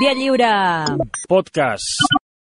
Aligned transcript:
Via 0.00 0.12
lliure. 0.12 0.96
Podcast. 1.28 1.84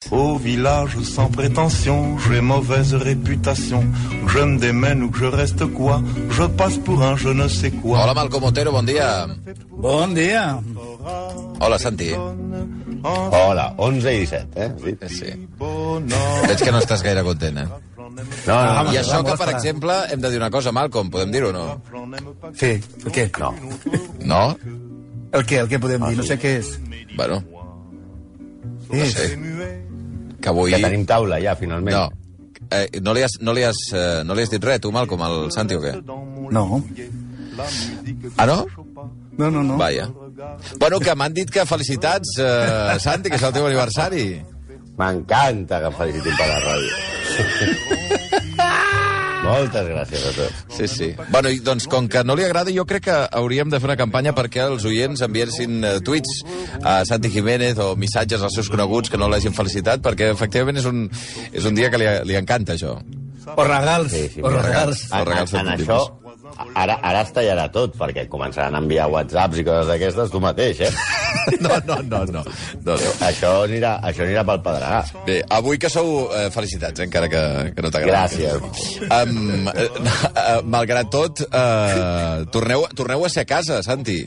Au 0.09 0.37
village 0.37 0.97
sans 1.03 1.29
prétention, 1.29 2.17
j'ai 2.19 2.41
mauvaise 2.41 2.93
réputation. 2.93 3.83
Je 4.27 4.39
me 4.39 4.57
démène 4.57 5.03
ou 5.03 5.11
que 5.11 5.19
je 5.19 5.25
reste 5.25 5.65
quoi, 5.73 6.01
je 6.29 6.43
passe 6.43 6.77
pour 6.77 7.03
un 7.03 7.15
je 7.17 7.29
ne 7.29 7.47
sais 7.47 7.71
quoi. 7.71 8.03
Hola, 8.03 8.13
Malcom 8.13 8.43
Otero, 8.43 8.71
bon 8.71 8.83
dia. 8.83 9.27
Bon 9.69 10.07
dia. 10.07 10.59
Hola, 11.59 11.77
Santi. 11.77 12.11
Hola, 13.03 13.75
11 13.77 14.13
i 14.13 14.19
17, 14.19 14.47
eh? 14.55 14.71
Sí. 14.79 15.15
Sí. 15.15 15.31
Veig 16.47 16.63
que 16.63 16.71
no 16.71 16.79
estàs 16.79 17.03
gaire 17.03 17.23
content, 17.23 17.57
eh? 17.57 17.67
No, 17.97 18.55
no, 18.55 18.83
no. 18.83 18.91
I 18.93 18.99
això 18.99 19.23
que, 19.23 19.35
per 19.39 19.49
exemple, 19.53 19.95
hem 20.11 20.21
de 20.21 20.31
dir 20.31 20.39
una 20.39 20.51
cosa, 20.51 20.71
Malcom, 20.71 21.09
podem 21.11 21.31
dir-ho 21.31 21.49
o 21.49 21.55
no? 21.55 21.65
Sí, 22.55 22.77
què? 23.11 23.29
no. 23.39 23.53
No? 24.25 24.43
El 25.31 25.45
què, 25.47 25.61
el 25.63 25.69
què 25.71 25.79
podem 25.79 26.03
dir? 26.09 26.17
No 26.19 26.25
sé 26.27 26.37
què 26.41 26.57
és. 26.59 26.73
Bueno, 27.15 27.39
Què 28.89 29.05
és? 29.05 29.13
sí. 29.15 29.37
Que 30.41 30.49
avui... 30.51 30.73
Que 30.73 30.81
tenim 30.83 31.05
taula, 31.07 31.39
ja, 31.43 31.55
finalment. 31.55 31.95
No. 31.95 32.09
Eh, 32.71 32.99
no, 33.03 33.13
li 33.15 33.23
has, 33.23 33.37
no, 33.43 33.53
li 33.55 33.63
has, 33.67 33.79
eh, 33.95 34.21
no 34.27 34.35
li 34.35 34.43
has 34.43 34.51
dit 34.51 34.63
res, 34.63 34.81
tu, 34.83 34.91
Malcom, 34.95 35.21
al 35.23 35.51
Santi, 35.53 35.77
o 35.77 35.83
què? 35.83 35.93
No. 36.51 36.81
Ah, 38.37 38.45
no? 38.47 38.65
No, 39.37 39.49
no, 39.51 39.63
no. 39.63 39.77
Vaja. 39.77 40.09
Bueno, 40.79 40.99
que 40.99 41.15
m'han 41.15 41.33
dit 41.35 41.51
que 41.51 41.65
felicitats, 41.69 42.35
eh, 42.39 42.99
Santi, 42.99 43.29
que 43.31 43.39
és 43.39 43.47
el 43.47 43.55
teu 43.55 43.67
aniversari. 43.69 44.25
M'encanta 44.99 45.79
que 45.79 45.91
em 45.91 45.99
felicitin 45.99 46.39
per 46.39 46.51
la 46.51 46.61
ràdio. 46.67 47.97
Moltes 49.51 49.87
gràcies 49.91 50.25
a 50.29 50.33
tots. 50.37 50.63
Sí, 50.77 50.87
sí. 50.87 51.09
Bueno, 51.29 51.51
i 51.51 51.61
doncs, 51.63 51.87
com 51.91 52.07
que 52.11 52.23
no 52.27 52.37
li 52.39 52.45
agrada, 52.47 52.73
jo 52.73 52.85
crec 52.89 53.07
que 53.09 53.17
hauríem 53.41 53.71
de 53.71 53.79
fer 53.81 53.91
una 53.91 53.99
campanya 53.99 54.35
perquè 54.37 54.63
els 54.65 54.85
oients 54.87 55.23
enviessin 55.27 55.81
eh, 55.83 55.95
tuits 56.05 56.41
a 56.81 57.01
Santi 57.07 57.31
Jiménez 57.33 57.81
o 57.83 57.93
missatges 57.99 58.43
als 58.45 58.55
seus 58.57 58.71
coneguts 58.71 59.11
que 59.11 59.19
no 59.19 59.29
l'hagin 59.31 59.55
felicitat, 59.57 60.03
perquè 60.05 60.31
efectivament 60.35 60.79
és 60.81 60.87
un, 60.89 61.07
és 61.51 61.67
un 61.67 61.77
dia 61.77 61.91
que 61.91 61.99
li, 62.01 62.09
li 62.31 62.39
encanta, 62.39 62.77
això. 62.77 62.97
O 63.55 63.63
regals. 63.65 64.11
Sí, 64.13 64.27
sí, 64.35 64.41
o 64.45 64.49
regals. 64.53 65.07
Regals 65.11 65.53
en, 65.53 65.65
en 65.65 65.71
tot 65.71 65.81
això, 65.81 66.01
ara, 66.75 66.97
ara 67.01 67.23
es 67.25 67.33
tallarà 67.35 67.67
tot, 67.73 67.95
perquè 67.99 68.27
començaran 68.31 68.75
a 68.75 68.81
enviar 68.83 69.07
whatsapps 69.11 69.61
i 69.61 69.65
coses 69.67 69.89
d'aquestes 69.91 70.33
tu 70.33 70.41
mateix, 70.43 70.85
eh? 70.87 70.93
No, 71.61 71.77
no, 71.87 71.95
no, 72.03 72.19
no. 72.27 72.41
no, 72.85 72.95
no. 72.99 73.11
això, 73.25 73.51
anirà, 73.65 73.95
això 74.05 74.25
anirà 74.25 74.43
pel 74.45 74.59
pedregà. 74.65 74.99
Bé, 75.25 75.37
avui 75.57 75.79
que 75.81 75.89
sou... 75.89 76.27
Eh, 76.37 76.49
felicitats, 76.53 76.99
eh, 76.99 77.07
encara 77.07 77.29
que, 77.31 77.41
que 77.75 77.85
no 77.85 77.91
t'agrada. 77.93 78.27
Gràcies. 78.27 79.07
Um, 79.07 79.69
eh, 79.71 79.87
eh, 80.43 80.59
malgrat 80.75 81.11
tot, 81.13 81.43
eh, 81.47 82.45
torneu, 82.53 82.85
torneu 82.97 83.25
a 83.25 83.31
ser 83.31 83.45
a 83.45 83.49
casa, 83.49 83.81
Santi. 83.85 84.19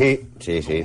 Sí, 0.00 0.28
sí, 0.40 0.62
sí, 0.62 0.78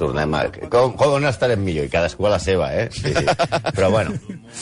tornem 0.00 0.32
a... 0.32 0.46
Com, 0.72 0.94
com 0.96 1.18
on 1.18 1.26
estarem 1.28 1.60
millor? 1.60 1.84
I 1.84 1.90
cadascú 1.92 2.24
a 2.24 2.30
la 2.32 2.38
seva, 2.40 2.70
eh? 2.72 2.86
Sí, 2.94 3.10
sí. 3.12 3.34
Però 3.76 3.90
bueno, 3.92 4.14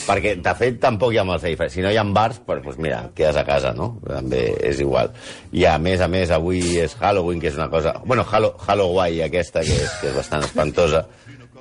perquè 0.09 0.33
de 0.43 0.55
fet 0.59 0.81
tampoc 0.83 1.15
hi 1.15 1.21
ha 1.21 1.25
molta 1.29 1.47
diferència. 1.47 1.77
Si 1.77 1.85
no 1.85 1.93
hi 1.95 2.01
ha 2.01 2.03
bars, 2.11 2.41
doncs 2.43 2.65
pues 2.65 2.81
mira, 2.83 3.05
et 3.07 3.15
quedes 3.21 3.39
a 3.39 3.47
casa, 3.47 3.71
no? 3.77 3.93
També 4.09 4.43
és 4.67 4.83
igual. 4.83 5.15
I 5.55 5.69
a 5.71 5.77
més 5.79 6.03
a 6.03 6.11
més, 6.11 6.35
avui 6.35 6.59
és 6.83 6.99
Halloween, 6.99 7.39
que 7.39 7.53
és 7.53 7.61
una 7.61 7.71
cosa... 7.71 7.95
Bueno, 8.03 8.27
Halo, 8.27 8.57
Halloween 8.59 9.29
aquesta, 9.29 9.63
que 9.63 9.79
és, 9.79 9.97
que 10.03 10.11
és 10.11 10.19
bastant 10.19 10.43
espantosa, 10.49 11.07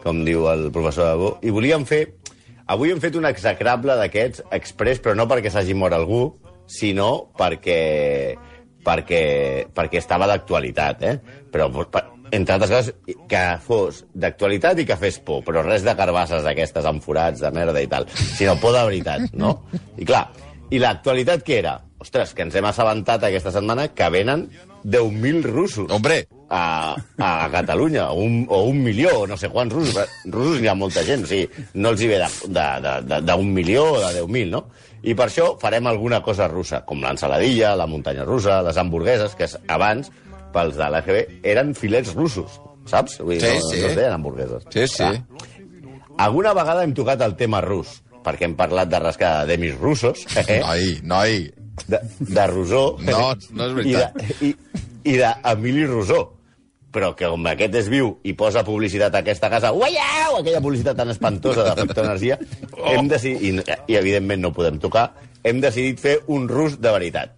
com 0.01 0.25
diu 0.25 0.49
el 0.49 0.71
professor 0.73 1.13
Abó. 1.13 1.35
I 1.45 1.53
volíem 1.53 1.85
fer... 1.85 2.07
Avui 2.69 2.89
hem 2.89 3.01
fet 3.01 3.13
un 3.17 3.29
execrable 3.29 3.93
d'aquests 4.01 4.47
express, 4.57 5.05
però 5.05 5.13
no 5.13 5.29
perquè 5.29 5.53
s'hagi 5.53 5.77
mort 5.77 5.93
algú, 5.93 6.31
sinó 6.65 7.27
perquè 7.37 7.83
perquè, 8.85 9.23
perquè 9.75 9.99
estava 9.99 10.25
d'actualitat, 10.29 11.03
eh? 11.05 11.43
Però, 11.53 11.67
per, 11.91 12.07
entre 12.31 12.55
altres 12.55 12.71
coses, 12.71 13.17
que 13.29 13.43
fos 13.65 14.03
d'actualitat 14.13 14.81
i 14.81 14.87
que 14.89 14.97
fes 14.99 15.19
por, 15.25 15.43
però 15.47 15.63
res 15.65 15.85
de 15.85 15.95
carbasses 15.97 16.45
d'aquestes 16.45 16.87
amb 16.89 17.03
forats 17.03 17.43
de 17.43 17.51
merda 17.55 17.81
i 17.81 17.89
tal, 17.91 18.07
sinó 18.15 18.57
por 18.61 18.75
de 18.75 18.85
veritat, 18.85 19.29
no? 19.33 19.55
I 19.97 20.07
clar, 20.07 20.27
i 20.69 20.81
l'actualitat 20.81 21.45
què 21.45 21.61
era? 21.63 21.79
Ostres, 21.99 22.31
que 22.35 22.45
ens 22.45 22.55
hem 22.55 22.67
assabentat 22.69 23.25
aquesta 23.27 23.51
setmana 23.51 23.89
que 23.91 24.07
venen 24.13 24.45
10.000 24.85 25.43
russos 25.43 25.89
Hombre, 25.91 26.21
a, 26.49 26.95
a 27.17 27.49
Catalunya, 27.51 28.05
o 28.13 28.21
un, 28.23 28.45
o 28.47 28.61
un 28.69 28.83
milió, 28.83 29.09
o 29.21 29.27
no 29.27 29.35
sé 29.37 29.49
quants 29.51 29.73
russos. 29.73 30.13
Russos 30.25 30.61
n'hi 30.61 30.69
ha 30.71 30.77
molta 30.77 31.03
gent, 31.03 31.25
o 31.25 31.29
sigui, 31.29 31.65
no 31.75 31.91
els 31.93 32.03
hi 32.03 32.07
ve 32.11 32.21
d'un 32.21 32.53
de, 32.55 32.67
de, 32.85 32.93
de, 33.09 33.19
de 33.27 33.35
un 33.43 33.51
milió 33.53 33.83
o 33.97 33.99
de 33.99 34.21
10.000, 34.21 34.53
no? 34.53 34.63
I 35.03 35.15
per 35.15 35.29
això 35.29 35.53
farem 35.59 35.87
alguna 35.87 36.21
cosa 36.23 36.47
russa, 36.51 36.81
com 36.87 37.03
l'ensaladilla, 37.03 37.75
la 37.79 37.87
muntanya 37.87 38.25
russa, 38.27 38.61
les 38.65 38.79
hamburgueses, 38.79 39.35
que 39.35 39.47
abans, 39.67 40.11
pels 40.53 40.75
de 40.79 40.89
l'AGB, 40.89 41.19
eren 41.43 41.73
filets 41.77 42.13
russos, 42.15 42.59
saps? 42.89 43.19
Vull 43.21 43.37
dir, 43.37 43.41
Sí, 43.45 43.55
no, 43.59 43.69
sí. 43.69 43.81
no 43.81 43.87
es 43.87 43.95
deien 43.95 44.13
hamburgueses. 44.17 44.63
sí, 44.73 44.87
sí. 44.87 44.97
Clar. 44.97 45.23
Alguna 46.19 46.53
vegada 46.53 46.83
hem 46.83 46.93
tocat 46.93 47.21
el 47.23 47.35
tema 47.39 47.61
rus, 47.63 48.01
perquè 48.25 48.43
hem 48.49 48.55
parlat 48.59 48.89
de 48.91 48.99
rascar 48.99 49.29
de 49.45 49.53
demis 49.55 49.77
russos, 49.79 50.25
eh? 50.47 50.59
Noi, 50.59 50.97
noi. 51.03 51.37
de, 51.87 51.99
de 52.19 52.47
Rosó 52.51 52.97
No, 53.07 53.29
no 53.55 53.65
és 53.69 53.73
veritat. 53.77 54.17
i 54.19 54.25
de- 54.27 54.49
i, 54.49 55.13
i 55.13 55.17
d'Emili 55.21 55.85
Rosó 55.87 56.33
però 56.91 57.11
que 57.15 57.27
com 57.29 57.45
aquest 57.45 57.75
és 57.77 57.87
viu 57.87 58.07
i 58.25 58.33
posa 58.33 58.63
publicitat 58.65 59.13
a 59.13 59.19
aquesta 59.21 59.45
casa, 59.47 59.69
uaiau, 59.71 60.39
aquella 60.39 60.59
publicitat 60.59 60.97
tan 60.97 61.11
espantosa 61.13 61.61
de 61.67 61.75
Factor 61.85 62.03
Energia, 62.07 62.39
hem 62.89 63.07
decidit, 63.07 63.43
i, 63.45 63.93
i 63.93 63.95
evidentment 63.99 64.41
no 64.41 64.49
podem 64.51 64.79
tocar, 64.81 65.11
hem 65.45 65.61
decidit 65.61 66.01
fer 66.01 66.15
un 66.33 66.47
rus 66.49 66.79
de 66.81 66.89
veritat. 66.91 67.35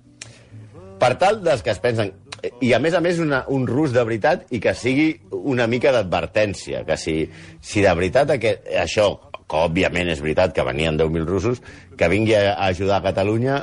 Per 1.04 1.12
tal 1.20 1.42
dels 1.44 1.62
que 1.68 1.74
es 1.76 1.82
pensen... 1.84 2.14
I 2.62 2.72
a 2.74 2.80
més 2.82 2.96
a 2.98 3.02
més 3.04 3.20
una, 3.22 3.44
un 3.54 3.68
rus 3.70 3.92
de 3.94 4.04
veritat 4.06 4.48
i 4.54 4.60
que 4.64 4.74
sigui 4.78 5.12
una 5.32 5.68
mica 5.70 5.92
d'advertència, 5.94 6.84
que 6.88 6.98
si, 6.98 7.16
si 7.62 7.84
de 7.86 7.94
veritat 7.98 8.34
aquest, 8.38 8.66
això, 8.82 9.12
que 9.46 9.60
òbviament 9.68 10.10
és 10.14 10.24
veritat 10.24 10.56
que 10.56 10.66
venien 10.66 10.98
10.000 10.98 11.28
russos, 11.28 11.62
que 11.98 12.10
vingui 12.10 12.34
a, 12.38 12.56
a 12.56 12.72
ajudar 12.72 13.02
a 13.02 13.06
Catalunya, 13.10 13.60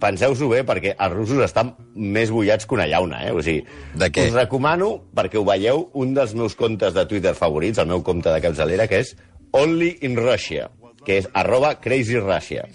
penseu-s'ho 0.00 0.48
bé, 0.50 0.62
perquè 0.66 0.94
els 0.94 1.14
russos 1.14 1.42
estan 1.44 1.74
més 1.94 2.30
bullats 2.34 2.66
que 2.66 2.76
una 2.76 2.86
llauna, 2.90 3.24
eh? 3.26 3.32
O 3.34 3.42
sigui, 3.42 3.64
De 3.98 4.10
què? 4.14 4.28
us 4.28 4.36
recomano, 4.36 4.92
perquè 5.14 5.38
ho 5.40 5.44
veieu, 5.46 5.88
un 5.98 6.14
dels 6.16 6.34
meus 6.38 6.54
comptes 6.58 6.94
de 6.94 7.06
Twitter 7.10 7.34
favorits, 7.38 7.78
el 7.82 7.90
meu 7.90 8.02
compte 8.06 8.32
de 8.32 8.42
capçalera, 8.44 8.86
que 8.90 9.02
és 9.04 9.14
Only 9.58 9.98
in 10.06 10.16
Russia, 10.18 10.68
que 11.04 11.20
és 11.22 11.28
arroba 11.38 11.76
Crazy 11.80 12.18
Russia. 12.20 12.66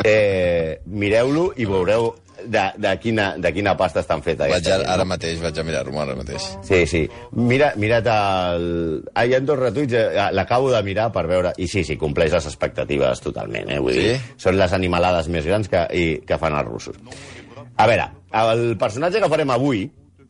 Eh, 0.00 0.80
Mireu-lo 0.88 1.50
i 1.60 1.66
veureu 1.68 2.14
de, 2.44 2.62
de, 2.80 2.92
quina, 3.02 3.34
de 3.38 3.52
quina 3.52 3.76
pasta 3.76 4.00
estan 4.00 4.22
feta. 4.22 4.46
Vaig 4.48 4.64
a, 4.66 4.76
gent, 4.78 4.84
ara 4.88 5.04
mateix, 5.08 5.38
vaig 5.42 5.58
a 5.58 5.64
mirar-ho 5.66 6.00
ara 6.02 6.16
mateix. 6.18 6.46
Sí, 6.66 6.82
sí. 6.86 7.02
Mira, 7.36 7.72
mira't 7.76 8.06
el... 8.14 8.66
Ah, 9.14 9.26
hi 9.26 9.34
ha 9.36 9.40
dos 9.44 9.58
retuits, 9.60 9.94
eh, 9.98 10.26
l'acabo 10.36 10.70
de 10.72 10.82
mirar 10.86 11.10
per 11.12 11.26
veure... 11.30 11.52
I 11.58 11.68
sí, 11.68 11.84
sí, 11.84 11.96
compleix 12.00 12.32
les 12.36 12.46
expectatives 12.50 13.20
totalment, 13.24 13.70
eh? 13.70 13.78
Vull 13.82 13.94
Sí? 13.98 14.08
dir, 14.10 14.18
són 14.40 14.56
les 14.60 14.72
animalades 14.76 15.28
més 15.32 15.46
grans 15.46 15.68
que, 15.68 15.86
i, 15.96 16.04
que 16.26 16.38
fan 16.40 16.56
els 16.56 16.68
russos. 16.68 16.96
A 17.80 17.86
veure, 17.88 18.10
el 18.42 18.76
personatge 18.80 19.20
que 19.22 19.28
farem 19.32 19.50
avui, 19.54 19.86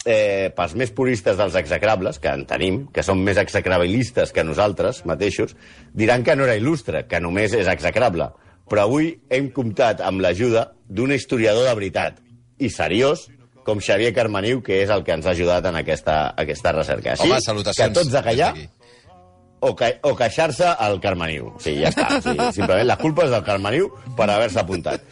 eh, 0.07 0.51
pels 0.57 0.75
més 0.79 0.93
puristes 0.97 1.37
dels 1.37 1.57
execrables, 1.59 2.19
que 2.23 2.31
en 2.33 2.47
tenim, 2.49 2.85
que 2.95 3.03
són 3.05 3.21
més 3.25 3.37
execrabilistes 3.43 4.33
que 4.33 4.45
nosaltres 4.47 5.03
mateixos, 5.05 5.57
diran 5.93 6.23
que 6.25 6.37
no 6.37 6.47
era 6.47 6.55
il·lustre, 6.57 7.07
que 7.11 7.21
només 7.21 7.53
és 7.59 7.69
execrable. 7.69 8.31
Però 8.71 8.87
avui 8.87 9.13
hem 9.33 9.51
comptat 9.55 10.03
amb 10.07 10.23
l'ajuda 10.23 10.69
d'un 10.87 11.13
historiador 11.13 11.67
de 11.67 11.75
veritat 11.75 12.21
i 12.63 12.71
seriós, 12.71 13.27
com 13.67 13.81
Xavier 13.83 14.13
Carmaniu, 14.17 14.63
que 14.65 14.81
és 14.85 14.91
el 14.91 15.03
que 15.05 15.15
ens 15.17 15.27
ha 15.27 15.35
ajudat 15.35 15.67
en 15.69 15.81
aquesta, 15.81 16.21
aquesta 16.39 16.73
recerca. 16.77 17.15
Així 17.17 17.29
Home, 17.29 17.41
salutacions. 17.45 17.91
que 17.91 17.99
tots 17.99 18.15
a 18.15 18.23
callar 18.25 18.53
o, 19.61 19.75
ca 19.77 19.91
o 20.09 20.15
queixar-se 20.17 20.71
al 20.71 21.01
Carmaniu. 21.03 21.53
Sí, 21.61 21.77
ja 21.83 21.91
està. 21.93 22.09
Sí, 22.25 22.37
simplement 22.57 22.87
la 22.89 22.99
culpa 23.01 23.27
és 23.27 23.35
del 23.35 23.45
Carmaniu 23.47 23.91
per 24.17 24.31
haver-se 24.31 24.63
apuntat. 24.63 25.05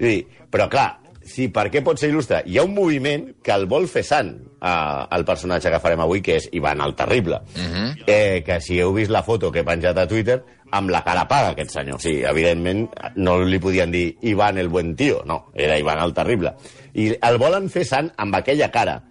Dir, 0.00 0.22
però 0.50 0.68
clar, 0.72 0.88
sí, 1.26 1.48
per 1.52 1.68
què 1.72 1.82
pot 1.84 2.00
ser 2.00 2.10
il·lustre? 2.12 2.42
Hi 2.46 2.58
ha 2.58 2.64
un 2.66 2.74
moviment 2.76 3.26
que 3.44 3.54
el 3.54 3.66
vol 3.70 3.86
fer 3.90 4.04
sant 4.06 4.32
eh, 4.34 5.06
el 5.16 5.24
personatge 5.28 5.72
que 5.72 5.80
farem 5.82 6.02
avui, 6.04 6.22
que 6.24 6.38
és 6.40 6.48
Ivan 6.52 6.82
el 6.84 6.94
Terrible. 6.94 7.40
Uh 7.56 7.70
-huh. 7.70 8.04
eh, 8.06 8.42
que 8.46 8.60
si 8.60 8.78
heu 8.80 8.92
vist 8.92 9.10
la 9.10 9.22
foto 9.22 9.50
que 9.50 9.60
he 9.60 9.64
penjat 9.64 9.98
a 9.98 10.06
Twitter, 10.06 10.42
amb 10.70 10.90
la 10.90 11.02
cara 11.04 11.28
paga, 11.28 11.50
aquest 11.50 11.70
senyor. 11.70 12.00
Sí, 12.00 12.22
evidentment, 12.22 12.88
no 13.16 13.38
li 13.44 13.58
podien 13.58 13.90
dir 13.90 14.16
Ivan 14.22 14.58
el 14.58 14.68
buen 14.68 14.96
tío, 14.96 15.22
no, 15.24 15.50
era 15.54 15.78
Ivan 15.78 16.02
el 16.02 16.14
Terrible. 16.14 16.54
I 16.94 17.16
el 17.20 17.38
volen 17.38 17.70
fer 17.70 17.84
sant 17.84 18.12
amb 18.16 18.34
aquella 18.34 18.70
cara. 18.70 19.02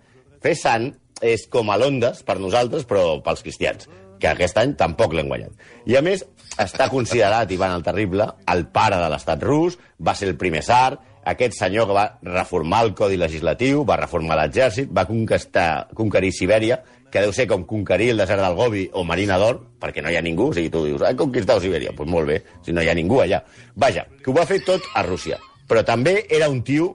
Fer 0.41 0.55
sant 0.55 0.93
és 1.21 1.47
com 1.47 1.69
a 1.69 1.77
l'Ondes 1.77 2.23
per 2.23 2.39
nosaltres, 2.39 2.85
però 2.85 3.21
pels 3.23 3.43
cristians, 3.45 3.87
que 4.19 4.27
aquest 4.27 4.57
any 4.57 4.75
tampoc 4.75 5.13
l'hem 5.13 5.27
guanyat. 5.27 5.51
I 5.85 5.95
a 5.95 6.01
més, 6.01 6.25
està 6.59 6.89
considerat 6.91 7.51
Ivan 7.51 7.71
el 7.77 7.83
Terrible 7.83 8.27
el 8.53 8.67
pare 8.67 8.99
de 9.01 9.09
l'estat 9.09 9.41
rus, 9.43 9.79
va 9.99 10.15
ser 10.15 10.29
el 10.29 10.37
primer 10.37 10.61
tsar, 10.61 10.99
aquest 11.25 11.55
senyor 11.57 11.87
que 11.89 11.95
va 11.97 12.07
reformar 12.25 12.83
el 12.87 12.93
codi 12.97 13.17
legislatiu, 13.19 13.83
va 13.87 13.99
reformar 14.01 14.37
l'exèrcit, 14.39 14.91
va 14.91 15.05
conquistar, 15.09 15.87
conquerir 15.95 16.33
Sibèria, 16.35 16.81
que 17.13 17.21
deu 17.21 17.31
ser 17.35 17.45
com 17.47 17.63
conquerir 17.69 18.09
el 18.13 18.23
desert 18.23 18.41
del 18.41 18.57
Gobi 18.57 18.87
o 18.93 19.03
Marina 19.05 19.37
d'Or, 19.37 19.59
perquè 19.79 20.01
no 20.01 20.09
hi 20.09 20.17
ha 20.17 20.25
ningú, 20.25 20.49
o 20.49 20.55
sigui, 20.57 20.71
tu 20.73 20.81
dius, 20.87 21.03
he 21.05 21.13
conquistat 21.19 21.61
Sibèria, 21.61 21.93
doncs 21.93 22.01
pues 22.01 22.09
molt 22.09 22.29
bé, 22.31 22.41
si 22.65 22.73
no 22.73 22.81
hi 22.81 22.89
ha 22.89 22.97
ningú 22.97 23.21
allà. 23.21 23.43
Vaja, 23.75 24.07
que 24.23 24.31
ho 24.31 24.35
va 24.35 24.47
fer 24.49 24.63
tot 24.65 24.87
a 24.95 25.05
Rússia. 25.05 25.37
Però 25.69 25.85
també 25.85 26.23
era 26.29 26.49
un 26.49 26.63
tio 26.65 26.89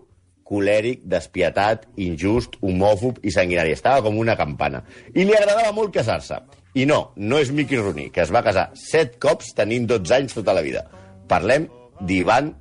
colèric, 0.49 1.03
despietat, 1.09 1.85
injust, 2.01 2.57
homòfob 2.65 3.21
i 3.23 3.33
sanguinari. 3.35 3.75
Estava 3.77 4.03
com 4.07 4.17
una 4.19 4.37
campana. 4.37 4.83
I 5.15 5.27
li 5.29 5.37
agradava 5.37 5.75
molt 5.77 5.93
casar-se. 5.95 6.41
I 6.79 6.87
no, 6.89 7.13
no 7.17 7.41
és 7.41 7.53
Mickey 7.53 7.81
Rooney, 7.81 8.09
que 8.15 8.23
es 8.25 8.33
va 8.35 8.45
casar 8.47 8.69
set 8.79 9.19
cops 9.23 9.53
tenint 9.57 9.89
12 9.89 10.15
anys 10.19 10.37
tota 10.37 10.55
la 10.57 10.65
vida. 10.65 10.85
Parlem 11.29 11.69
d'Ivan 12.01 12.53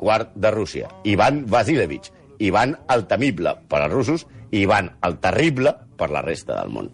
IV 0.00 0.32
de 0.34 0.50
Rússia, 0.50 0.88
Ivan 1.04 1.44
Vasilevich, 1.46 2.10
Ivan 2.40 2.78
el 2.88 3.06
temible 3.06 3.54
per 3.68 3.84
als 3.84 3.92
russos. 3.94 4.26
I 4.50 4.64
Ivan 4.64 4.96
el 5.06 5.20
terrible 5.22 5.76
per 5.96 6.08
la 6.10 6.24
resta 6.26 6.56
del 6.56 6.72
món. 6.74 6.88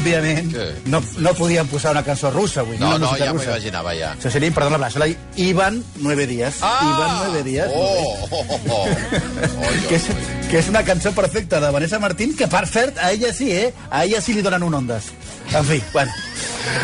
Òbviament, 0.00 0.54
no, 0.88 1.02
no 1.20 1.30
podien 1.36 1.68
posar 1.68 1.90
una 1.92 2.00
cançó 2.00 2.30
russa 2.32 2.62
avui. 2.62 2.78
No, 2.80 2.94
no, 2.98 3.10
ja 3.20 3.34
m'ho 3.36 3.42
imaginava, 3.44 3.92
ja. 3.92 4.14
Això 4.16 4.30
seria, 4.32 4.52
perdona, 4.56 4.78
la 4.80 4.88
la 4.96 5.08
Ivan 5.36 5.82
Nueve 6.00 6.26
Días. 6.26 6.56
Ivan 6.62 7.12
Nueve 7.18 7.42
Días. 7.44 7.68
Oh, 7.74 8.16
oh, 8.30 8.44
oh, 8.48 8.60
oh. 8.70 8.86
Que 9.90 9.98
és, 9.98 10.08
que 10.48 10.58
és 10.62 10.70
una 10.72 10.82
cançó 10.88 11.12
perfecta 11.12 11.60
de 11.60 11.70
Vanessa 11.70 12.00
Martín, 12.00 12.32
que 12.36 12.48
per 12.48 12.64
cert, 12.66 12.96
a 12.96 13.12
ella 13.12 13.34
sí, 13.36 13.50
eh? 13.52 13.74
A 13.90 14.06
ella 14.06 14.22
sí 14.24 14.32
li 14.32 14.42
donen 14.42 14.64
un 14.64 14.80
ondes. 14.80 15.12
En 15.52 15.68
fi, 15.68 15.82
bueno. 15.92 16.16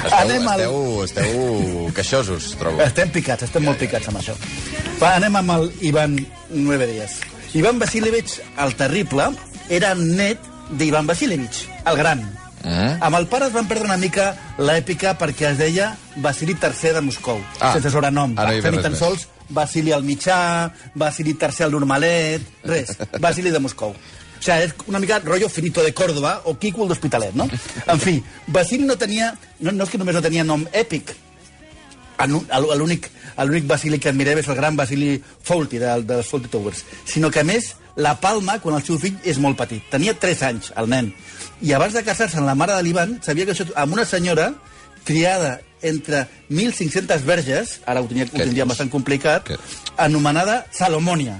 Esteu, 0.05 0.19
anem 0.21 0.49
al... 0.53 0.61
esteu, 0.61 1.05
esteu 1.09 1.91
queixosos, 1.97 2.53
trobo. 2.61 2.85
Estem 2.85 3.13
picats, 3.17 3.49
estem 3.49 3.65
molt 3.65 3.81
picats 3.81 4.13
amb 4.13 4.21
això. 4.21 4.37
Va, 5.01 5.17
anem 5.17 5.41
amb 5.41 5.57
el 5.57 5.71
Ivan 5.89 6.21
Nueve 6.51 6.93
Días. 6.93 7.21
Ivan 7.57 7.81
Vasilevich, 7.81 8.43
el 8.61 8.77
terrible, 8.77 9.31
era 9.73 9.95
net 9.97 10.53
d'Ivan 10.77 11.09
Vasilevich, 11.09 11.65
el 11.87 11.97
gran. 11.97 12.27
Mm. 12.67 12.99
Amb 13.07 13.17
el 13.21 13.29
pare 13.31 13.47
es 13.47 13.55
van 13.55 13.69
perdre 13.71 13.87
una 13.87 13.97
mica 14.01 14.33
l'èpica 14.59 15.15
perquè 15.19 15.53
es 15.53 15.59
deia 15.61 15.93
Vasili 16.19 16.57
III 16.59 16.97
de 16.99 17.03
Moscou, 17.07 17.39
Ah. 17.61 17.73
sense 17.77 17.93
sobrenom. 17.95 18.35
Ara 18.37 18.51
res 18.59 18.83
tan 18.83 18.93
més. 18.93 18.99
sols 18.99 19.29
Vasili 19.49 19.93
el 19.95 20.03
mitjà, 20.03 20.73
Vasili 20.99 21.37
III 21.39 21.65
el 21.69 21.71
normalet, 21.77 22.43
res, 22.65 22.97
Vasili 23.23 23.53
de 23.55 23.61
Moscou. 23.63 23.95
O 23.95 24.43
sigui, 24.43 24.65
és 24.67 24.75
una 24.91 24.99
mica 24.99 25.21
rotllo 25.23 25.49
Finito 25.49 25.83
de 25.83 25.95
Córdoba 25.95 26.41
o 26.45 26.57
Quico 26.59 26.83
el 26.83 26.91
d'Hospitalet, 26.91 27.35
no? 27.39 27.47
En 27.87 28.01
fi, 28.03 28.19
Vasili 28.49 28.85
no 28.85 28.99
tenia... 28.99 29.31
No, 29.61 29.73
no 29.73 29.85
és 29.87 29.91
que 29.91 29.99
només 29.99 30.15
no 30.19 30.23
tenia 30.23 30.45
nom 30.45 30.67
èpic, 30.75 31.15
l'únic 33.47 33.67
Basili 33.67 33.99
que 34.01 34.11
admirem 34.11 34.39
és 34.43 34.49
el 34.49 34.57
gran 34.59 34.77
Basili 34.77 35.17
de, 35.79 35.95
dels 36.03 36.29
Fawlty 36.29 36.49
Towers, 36.49 36.85
sinó 37.05 37.31
que 37.31 37.41
a 37.41 37.45
més 37.45 37.75
la 37.97 38.15
palma 38.21 38.59
quan 38.61 38.77
el 38.77 38.85
seu 38.85 38.99
fill 39.01 39.17
és 39.25 39.41
molt 39.43 39.59
petit. 39.59 39.85
Tenia 39.91 40.15
3 40.21 40.43
anys, 40.51 40.71
el 40.77 40.89
nen. 40.93 41.11
I 41.65 41.73
abans 41.73 41.97
de 41.97 42.05
casar-se 42.05 42.39
amb 42.39 42.49
la 42.49 42.57
mare 42.59 42.77
de 42.77 42.85
l'Ivan, 42.85 43.17
sabia 43.25 43.49
que 43.49 43.57
això, 43.57 43.67
amb 43.75 43.97
una 43.97 44.05
senyora 44.05 44.51
triada 45.07 45.61
entre 45.83 46.27
1.500 46.51 47.25
verges, 47.25 47.77
ara 47.87 48.03
ho, 48.03 48.09
tenia, 48.11 48.27
ho 48.27 48.37
tindria 48.37 48.67
bastant 48.69 48.91
complicat, 48.93 49.47
Què? 49.49 49.59
anomenada 50.03 50.65
Salomònia. 50.75 51.39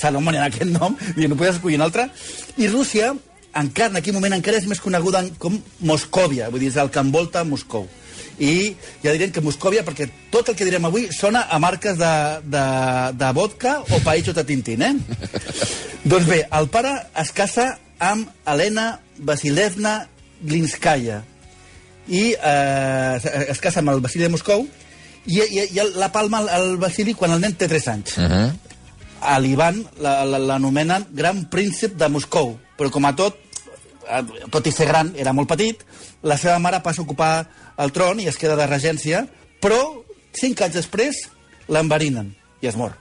Salomònia, 0.00 0.46
en 0.46 0.52
aquest 0.52 0.70
nom, 0.72 0.96
i 1.20 1.28
no 1.28 1.36
podies 1.36 1.58
escollir 1.58 1.80
un 1.80 1.86
altre. 1.88 2.08
I 2.56 2.70
Rússia, 2.72 3.12
encara, 3.52 3.90
en 3.90 4.00
aquell 4.00 4.16
moment, 4.16 4.38
encara 4.38 4.60
és 4.60 4.68
més 4.70 4.80
coneguda 4.80 5.24
com 5.42 5.58
Moscòvia, 5.84 6.48
vull 6.52 6.62
dir, 6.64 6.70
és 6.72 6.78
el 6.80 6.92
que 6.94 7.02
envolta 7.02 7.44
Moscou. 7.44 7.88
I 8.40 8.74
ja 9.04 9.12
direm 9.12 9.30
que 9.34 9.42
Moscòvia, 9.44 9.82
perquè 9.84 10.06
tot 10.32 10.48
el 10.48 10.56
que 10.56 10.64
direm 10.64 10.84
avui 10.88 11.10
sona 11.12 11.42
a 11.52 11.58
marques 11.60 11.98
de, 12.00 12.12
de, 12.48 12.64
de 13.20 13.32
vodka 13.36 13.74
o 13.84 13.98
països 14.04 14.34
de 14.34 14.44
Tintín, 14.48 14.80
eh? 14.82 14.94
doncs 16.10 16.26
bé, 16.26 16.46
el 16.56 16.68
pare 16.72 16.94
es 17.20 17.32
casa 17.36 17.74
amb 18.00 18.30
Helena 18.48 18.94
Vasilevna 19.18 20.06
Glinskaya 20.40 21.20
i 22.08 22.30
eh, 22.32 23.44
es 23.52 23.60
casa 23.60 23.82
amb 23.84 23.92
el 23.92 24.00
Vasili 24.00 24.24
de 24.24 24.32
Moscou 24.32 24.64
i, 25.26 25.36
i, 25.44 25.66
i 25.76 25.84
la 26.00 26.08
palma 26.10 26.40
el 26.56 26.78
Vasili 26.80 27.12
quan 27.14 27.36
el 27.36 27.42
nen 27.44 27.52
té 27.60 27.68
3 27.68 27.88
anys. 27.92 28.16
Uh 28.16 28.24
-huh. 28.24 28.48
A 29.20 29.38
l'Ivan 29.38 29.84
la- 30.00 30.24
la- 30.24 30.38
l'anomenen 30.38 31.04
Gran 31.12 31.44
Príncep 31.52 31.92
de 32.00 32.08
Moscou, 32.08 32.56
però 32.78 32.88
com 32.90 33.04
a 33.04 33.14
tot, 33.14 33.36
tot 34.50 34.66
i 34.66 34.72
ser 34.74 34.88
gran, 34.90 35.12
era 35.16 35.34
molt 35.36 35.50
petit, 35.50 35.84
la 36.22 36.38
seva 36.40 36.58
mare 36.62 36.82
passa 36.84 37.02
a 37.02 37.06
ocupar 37.06 37.32
el 37.80 37.92
tron 37.96 38.20
i 38.20 38.28
es 38.30 38.38
queda 38.40 38.58
de 38.58 38.66
regència, 38.68 39.24
però 39.62 39.80
cinc 40.36 40.60
anys 40.66 40.80
després 40.80 41.24
l'enverinen 41.70 42.34
i 42.60 42.68
es 42.70 42.76
mor. 42.76 42.96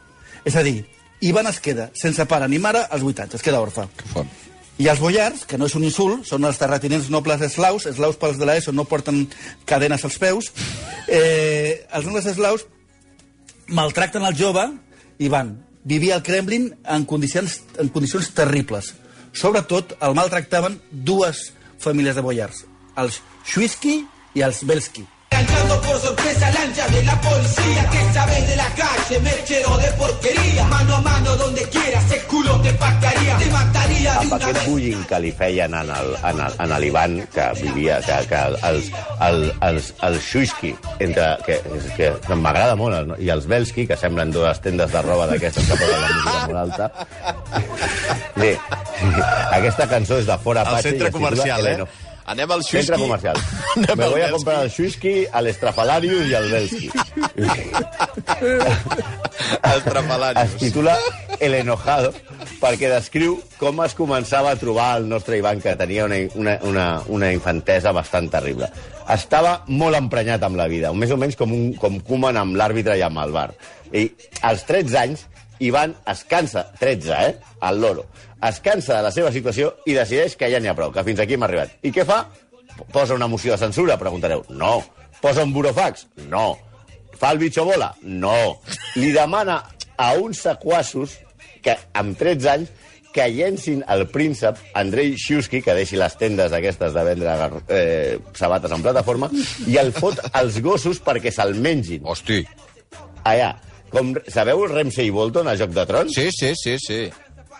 És 0.46 0.56
a 0.56 0.64
dir, 0.64 0.84
Ivan 1.26 1.50
es 1.50 1.60
queda 1.60 1.90
sense 1.98 2.24
pare 2.30 2.48
ni 2.48 2.60
mare 2.60 2.86
als 2.90 3.04
8 3.04 3.26
anys, 3.26 3.40
es 3.40 3.44
queda 3.44 3.62
orfe. 3.62 3.88
Que 3.98 4.08
fort. 4.14 4.46
I 4.80 4.88
els 4.88 5.02
boiars, 5.04 5.44
que 5.44 5.58
no 5.60 5.68
és 5.68 5.76
un 5.76 5.84
insult, 5.84 6.24
són 6.24 6.48
els 6.48 6.60
terratinents 6.62 7.10
nobles 7.12 7.42
eslaus, 7.44 7.84
eslaus 7.90 8.16
pels 8.16 8.38
de 8.40 8.48
l'ESO 8.48 8.72
no 8.72 8.88
porten 8.88 9.26
cadenes 9.68 10.06
als 10.08 10.16
peus, 10.22 10.54
eh, 11.08 11.84
els 11.92 12.08
nobles 12.08 12.30
eslaus 12.32 12.64
maltracten 13.68 14.24
el 14.24 14.38
jove 14.40 14.64
i 15.20 15.28
van 15.28 15.58
vivia 15.84 16.16
al 16.16 16.24
Kremlin 16.24 16.70
en 16.88 17.04
condicions, 17.06 17.60
en 17.78 17.92
condicions 17.92 18.32
terribles. 18.36 18.94
Sobretot 19.40 19.94
el 20.04 20.18
maltractaven 20.18 20.74
dues 20.92 21.54
famílies 21.80 22.18
de 22.18 22.24
boiars, 22.26 22.66
els 23.00 23.22
Shuisky 23.48 24.02
i 24.36 24.44
els 24.44 24.66
Belsky. 24.68 25.06
Entrando 25.32 25.80
por 25.82 25.98
sorpresa 26.00 26.52
lancha 26.52 26.88
de 26.90 27.04
la 27.04 27.16
policía 27.22 27.90
que 27.92 28.14
sabes 28.14 28.48
de 28.48 28.56
la 28.56 28.68
calle, 28.76 29.20
mechero 29.22 29.78
de 29.78 29.88
porquería. 29.92 30.64
Mano 30.66 30.96
a 30.96 31.02
mano 31.02 31.36
donde 31.38 31.62
quieras, 31.70 32.12
el 32.12 32.22
culo 32.24 32.60
te 32.62 32.74
pactaría, 32.74 33.38
te 33.38 33.46
mataría 33.46 34.12
de 34.14 34.18
amb 34.20 34.34
aquest 34.34 34.66
bullying 34.68 35.04
que 35.08 35.20
li 35.20 35.32
feien 35.32 35.74
en 35.74 35.90
el- 35.90 36.16
en 36.32 36.40
el- 36.42 36.54
en 36.60 36.82
l'Ivan, 36.82 37.28
que 37.34 37.46
vivia, 37.62 38.02
que, 38.02 38.28
que 38.28 38.36
els, 38.70 38.92
el, 39.22 39.54
els, 39.62 39.94
els 40.02 40.24
Shuisky, 40.24 40.76
entre, 41.00 41.38
que, 41.46 41.62
que, 41.96 42.12
que 42.28 42.36
m'agrada 42.36 42.76
molt, 42.76 42.96
el- 42.98 43.16
i 43.24 43.30
els 43.30 43.46
Belsky, 43.48 43.88
que 43.88 43.96
semblen 43.96 44.32
dues 44.32 44.60
tendes 44.62 44.92
de 44.92 45.02
roba 45.02 45.28
d'aquestes 45.28 45.64
que 45.66 45.78
posen 45.78 46.02
la 46.02 46.10
música 46.10 46.48
molt 46.48 46.58
alta. 46.58 46.92
Bé, 48.42 48.58
aquesta 49.52 49.88
cançó 49.88 50.18
és 50.20 50.26
de 50.26 50.38
Fora 50.40 50.62
Apache. 50.62 50.90
i 50.90 50.92
centre 50.92 51.12
comercial, 51.12 51.66
eh? 51.66 51.70
Eleno. 51.76 51.88
Anem 52.30 52.52
al 52.52 52.62
Xuisqui. 52.62 52.86
Centre 52.86 53.02
comercial. 53.02 53.38
Anem 53.76 53.98
Me 53.98 54.06
al 54.06 54.12
voy 54.12 54.22
a 54.22 54.26
Belsky. 54.26 54.36
comprar 54.36 54.64
el 54.64 54.70
Shuisky, 54.70 55.16
el 55.40 55.48
Estrafalarius 55.48 56.28
i 56.28 56.34
el 56.38 56.52
Belsky. 56.52 56.90
El 59.70 60.38
es 60.44 60.56
titula 60.60 60.98
El 61.40 61.56
enojado 61.56 62.14
perquè 62.60 62.90
descriu 62.92 63.38
com 63.60 63.80
es 63.86 63.96
començava 63.96 64.52
a 64.52 64.60
trobar 64.60 64.98
el 65.00 65.08
nostre 65.10 65.38
Ivan, 65.40 65.62
que 65.64 65.76
tenia 65.80 66.06
una, 66.06 66.18
una, 66.36 66.58
una, 66.68 66.86
una 67.08 67.32
infantesa 67.32 67.94
bastant 67.96 68.28
terrible. 68.34 68.68
Estava 69.10 69.62
molt 69.72 69.98
emprenyat 69.98 70.44
amb 70.44 70.60
la 70.60 70.68
vida, 70.68 70.92
més 70.94 71.12
o 71.16 71.18
menys 71.18 71.40
com, 71.40 71.54
un, 71.56 71.72
com 71.80 72.00
Koeman 72.06 72.38
amb 72.38 72.60
l'àrbitre 72.60 72.98
i 73.00 73.06
amb 73.06 73.24
el 73.24 73.32
bar. 73.36 73.50
I 73.96 74.10
als 74.46 74.66
13 74.68 75.00
anys, 75.00 75.26
Ivan 75.60 75.96
es 76.08 76.24
cansa, 76.24 76.72
13, 76.80 77.12
eh?, 77.12 77.36
al 77.60 77.82
loro, 77.82 78.06
es 78.48 78.60
cansa 78.64 78.98
de 78.98 79.04
la 79.04 79.12
seva 79.12 79.32
situació 79.36 79.74
i 79.86 79.96
decideix 79.98 80.38
que 80.40 80.50
ja 80.52 80.62
n'hi 80.62 80.72
ha 80.72 80.78
prou, 80.78 80.94
que 80.96 81.04
fins 81.04 81.20
aquí 81.20 81.36
hem 81.36 81.44
arribat. 81.48 81.76
I 81.84 81.92
què 81.96 82.06
fa? 82.08 82.24
Posa 82.94 83.18
una 83.18 83.28
moció 83.28 83.52
de 83.54 83.60
censura, 83.60 84.00
preguntareu. 84.00 84.46
No. 84.50 84.80
Posa 85.20 85.44
un 85.44 85.52
burofax? 85.54 86.08
No. 86.32 86.54
Fa 87.20 87.34
el 87.36 87.42
bitxo 87.42 87.66
bola? 87.68 87.92
No. 88.02 88.62
Li 88.96 89.12
demana 89.12 89.60
a 90.00 90.14
uns 90.16 90.46
sequassos 90.46 91.18
que 91.62 91.76
amb 92.00 92.16
13 92.18 92.54
anys 92.54 92.72
que 93.12 93.26
llencin 93.34 93.82
el 93.90 94.06
príncep 94.14 94.60
Andrei 94.78 95.16
Shuski, 95.18 95.64
que 95.66 95.76
deixi 95.76 95.98
les 96.00 96.16
tendes 96.22 96.54
aquestes 96.56 96.94
de 96.94 97.04
vendre 97.04 97.36
eh, 97.68 98.20
sabates 98.38 98.72
en 98.72 98.86
plataforma, 98.86 99.32
i 99.68 99.80
el 99.82 99.92
fot 99.96 100.22
als 100.32 100.62
gossos 100.64 101.02
perquè 101.04 101.34
se'l 101.34 101.58
mengin. 101.60 102.06
Hosti. 102.06 102.44
Allà. 103.28 103.56
Com, 103.90 104.14
sabeu 104.28 104.64
el 104.66 104.72
Ramsay 104.74 105.10
Bolton 105.10 105.48
a 105.48 105.56
Joc 105.58 105.72
de 105.76 105.86
Trons? 105.90 106.14
Sí, 106.14 106.30
sí, 106.32 106.54
sí, 106.56 106.78
sí. 106.80 107.10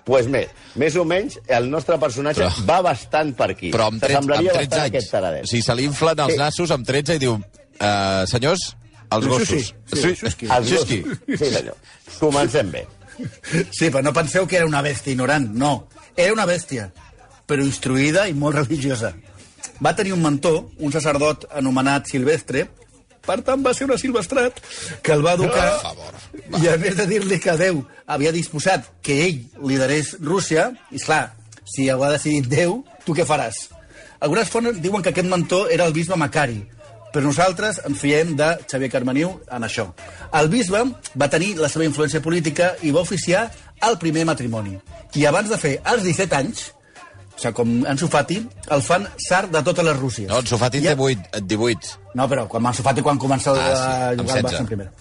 pues 0.10 0.26
més, 0.32 0.48
més 0.80 0.96
o 0.98 1.04
menys 1.06 1.36
el 1.48 1.68
nostre 1.70 1.98
personatge 2.02 2.42
Però- 2.42 2.66
va 2.66 2.80
bastant 2.82 3.34
per 3.38 3.52
aquí. 3.52 3.70
Però 3.72 3.88
amb 3.92 4.00
13, 4.02 4.16
amb 4.18 4.24
S'assemblaria 4.32 4.54
13 4.54 4.64
bastant 4.66 4.80
a 4.80 4.84
anys. 4.86 4.94
aquest 4.96 5.12
taradet. 5.12 5.44
O 5.44 5.48
sigui, 5.52 5.62
se 5.62 5.76
li 5.76 5.84
inflen 5.86 6.20
els 6.20 6.34
Sí. 6.34 6.38
nassos 6.40 6.72
amb 6.72 6.86
13 6.88 7.16
i 7.16 7.20
diu... 7.20 7.34
Uh, 7.80 8.26
senyors, 8.28 8.64
els 9.12 9.24
Sí, 9.26 9.30
gossos. 9.30 9.48
sí, 9.48 10.02
sí, 10.02 10.16
Xuisqui. 10.16 10.48
Els 10.52 10.68
Xuisqui. 10.68 10.98
gossos. 11.02 11.20
Sí, 11.28 11.38
senyor. 11.54 11.76
Comencem 12.20 12.72
bé. 12.72 12.88
Sí, 13.72 13.90
però 13.90 14.02
no 14.04 14.14
penseu 14.14 14.48
que 14.48 14.58
era 14.58 14.66
una 14.66 14.82
bèstia 14.82 15.12
ignorant, 15.14 15.48
no. 15.54 15.88
Era 16.16 16.34
una 16.34 16.46
bèstia, 16.48 16.90
però 17.48 17.64
instruïda 17.64 18.28
i 18.30 18.34
molt 18.34 18.56
religiosa. 18.56 19.14
Va 19.84 19.96
tenir 19.96 20.14
un 20.14 20.22
mentor, 20.24 20.70
un 20.80 20.92
sacerdot 20.92 21.46
anomenat 21.54 22.08
Silvestre, 22.08 22.70
per 23.26 23.40
tant 23.46 23.64
va 23.66 23.74
ser 23.74 23.88
un 23.88 23.98
silvestrat 23.98 24.62
que 25.04 25.14
el 25.16 25.26
va 25.26 25.36
educar 25.38 25.68
favor. 25.82 26.16
i 26.62 26.68
a 26.68 26.78
més 26.82 26.96
de 26.98 27.06
dir-li 27.10 27.40
que 27.40 27.58
Déu 27.60 27.84
havia 28.08 28.32
disposat 28.36 28.88
que 29.02 29.20
ell 29.28 29.44
liderés 29.66 30.16
Rússia, 30.22 30.72
i 30.92 31.02
esclar, 31.02 31.36
si 31.66 31.90
ho 31.90 32.04
ha 32.04 32.12
decidit 32.16 32.50
Déu, 32.50 32.84
tu 33.06 33.14
què 33.14 33.26
faràs? 33.28 33.68
Algunes 34.20 34.50
fonts 34.52 34.82
diuen 34.84 35.04
que 35.04 35.14
aquest 35.14 35.30
mentor 35.30 35.72
era 35.72 35.86
el 35.88 35.94
bisbe 35.96 36.18
Macari, 36.20 36.60
però 37.14 37.26
nosaltres 37.26 37.80
ens 37.88 38.00
fiem 38.02 38.36
de 38.38 38.50
Xavier 38.70 38.92
Carmeniu 38.94 39.32
en 39.52 39.66
això. 39.66 39.88
El 40.40 40.50
bisbe 40.52 40.82
va 41.18 41.30
tenir 41.32 41.56
la 41.58 41.70
seva 41.72 41.88
influència 41.88 42.22
política 42.22 42.74
i 42.86 42.92
va 42.96 43.06
oficiar 43.06 43.48
el 43.88 43.98
primer 44.02 44.26
matrimoni. 44.30 44.76
I 45.16 45.26
abans 45.26 45.50
de 45.50 45.58
fer 45.58 45.78
els 45.90 46.04
17 46.06 46.38
anys, 46.38 46.66
o 47.40 47.42
sigui, 47.42 47.54
com 47.56 47.74
Ansu 47.88 48.08
Fati, 48.12 48.38
el 48.76 48.82
fan 48.84 49.08
sar 49.18 49.46
de 49.50 49.64
totes 49.64 49.86
les 49.86 49.98
Rússies. 49.98 50.28
No, 50.30 50.40
en 50.44 50.48
Sofati 50.48 50.78
en 50.78 50.84
Ja- 50.84 50.96
té 50.96 51.02
8, 51.02 51.42
18. 51.48 51.98
no, 52.14 52.28
però 52.30 52.48
quan 52.48 52.66
Ansu 52.68 52.84
Fati 52.84 53.02
quan 53.02 53.18
comença 53.18 53.52
Ah, 53.52 53.56
sí, 53.56 53.62
a 53.62 53.76
jugar 53.76 54.10
al 54.10 54.18
16. 54.18 54.44
Barça 54.44 54.60
en 54.60 54.66
primera. 54.68 54.92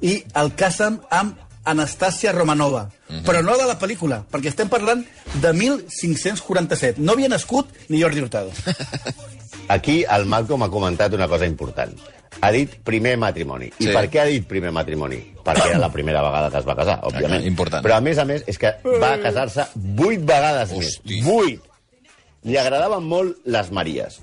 i 0.00 0.24
el 0.34 0.54
casen 0.54 1.00
amb 1.10 1.36
Anastàcia 1.64 2.32
Romanova. 2.34 2.88
Però 3.24 3.42
no 3.44 3.56
de 3.56 3.66
la 3.68 3.78
pel·lícula, 3.78 4.24
perquè 4.32 4.48
estem 4.50 4.68
parlant 4.68 5.04
de 5.34 5.52
1547. 5.52 6.98
No 6.98 7.12
havia 7.12 7.28
nascut 7.28 7.68
ni 7.88 8.00
Jordi 8.02 8.20
Hurtado. 8.20 8.50
Aquí 9.68 10.04
el 10.10 10.26
Malcolm 10.26 10.62
ha 10.64 10.68
comentat 10.70 11.12
una 11.14 11.28
cosa 11.28 11.46
important. 11.46 11.94
Ha 12.40 12.50
dit 12.50 12.74
primer 12.82 13.16
matrimoni. 13.18 13.66
I 13.78 13.86
Sí. 13.86 13.92
per 13.92 14.08
què 14.10 14.20
ha 14.20 14.24
dit 14.24 14.46
primer 14.48 14.72
matrimoni? 14.72 15.20
Perquè 15.44 15.68
era 15.70 15.78
la 15.78 15.92
primera 15.92 16.22
vegada 16.22 16.50
que 16.50 16.58
es 16.58 16.66
va 16.66 16.74
casar, 16.74 16.98
òbviament. 17.04 17.44
important. 17.46 17.84
Però 17.84 17.94
a 17.96 18.00
més 18.00 18.18
a 18.18 18.24
més 18.24 18.42
és 18.46 18.58
que 18.58 18.72
va 19.00 19.18
casar-se 19.22 19.66
vuit 19.74 20.20
vegades 20.20 20.72
Hosti. 20.72 21.20
més. 21.20 21.24
Vuit! 21.24 21.62
Li 22.42 22.58
agradaven 22.58 23.04
molt 23.06 23.44
les 23.46 23.70
Maries. 23.70 24.18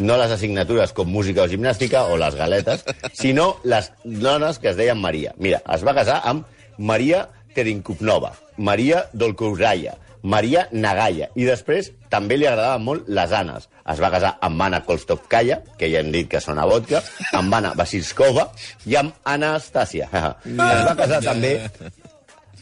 No 0.00 0.16
les 0.16 0.30
assignatures 0.32 0.94
com 0.96 1.10
música 1.10 1.42
o 1.44 1.50
gimnàstica 1.50 2.04
o 2.08 2.16
les 2.20 2.36
galetes, 2.38 2.84
sinó 3.12 3.56
les 3.64 3.90
dones 4.04 4.60
que 4.62 4.70
es 4.70 4.78
deien 4.78 5.00
Maria. 5.00 5.34
Mira, 5.36 5.60
es 5.74 5.82
va 5.84 5.96
casar 5.96 6.20
amb 6.24 6.46
Maria 6.78 7.26
Terinkupnova, 7.54 8.32
Maria 8.56 9.02
Dolkouraya, 9.12 9.96
Maria 10.22 10.66
Nagaya, 10.72 11.30
i 11.34 11.44
després 11.48 11.90
també 12.12 12.38
li 12.38 12.46
agradaven 12.48 12.84
molt 12.86 13.08
les 13.10 13.32
Anes. 13.36 13.68
Es 13.90 14.00
va 14.00 14.12
casar 14.14 14.36
amb 14.46 14.62
Anna 14.62 14.82
Kolstovkaya, 14.86 15.60
que 15.80 15.90
ja 15.90 16.04
hem 16.04 16.12
dit 16.14 16.28
que 16.30 16.40
sona 16.44 16.68
vodka, 16.70 17.02
amb 17.36 17.54
Anna 17.58 17.74
Vasilskova 17.76 18.50
i 18.86 18.96
amb 19.00 19.16
Anastàcia. 19.24 20.08
es 20.46 20.86
va 20.86 20.96
casar 20.96 21.20
també 21.24 21.56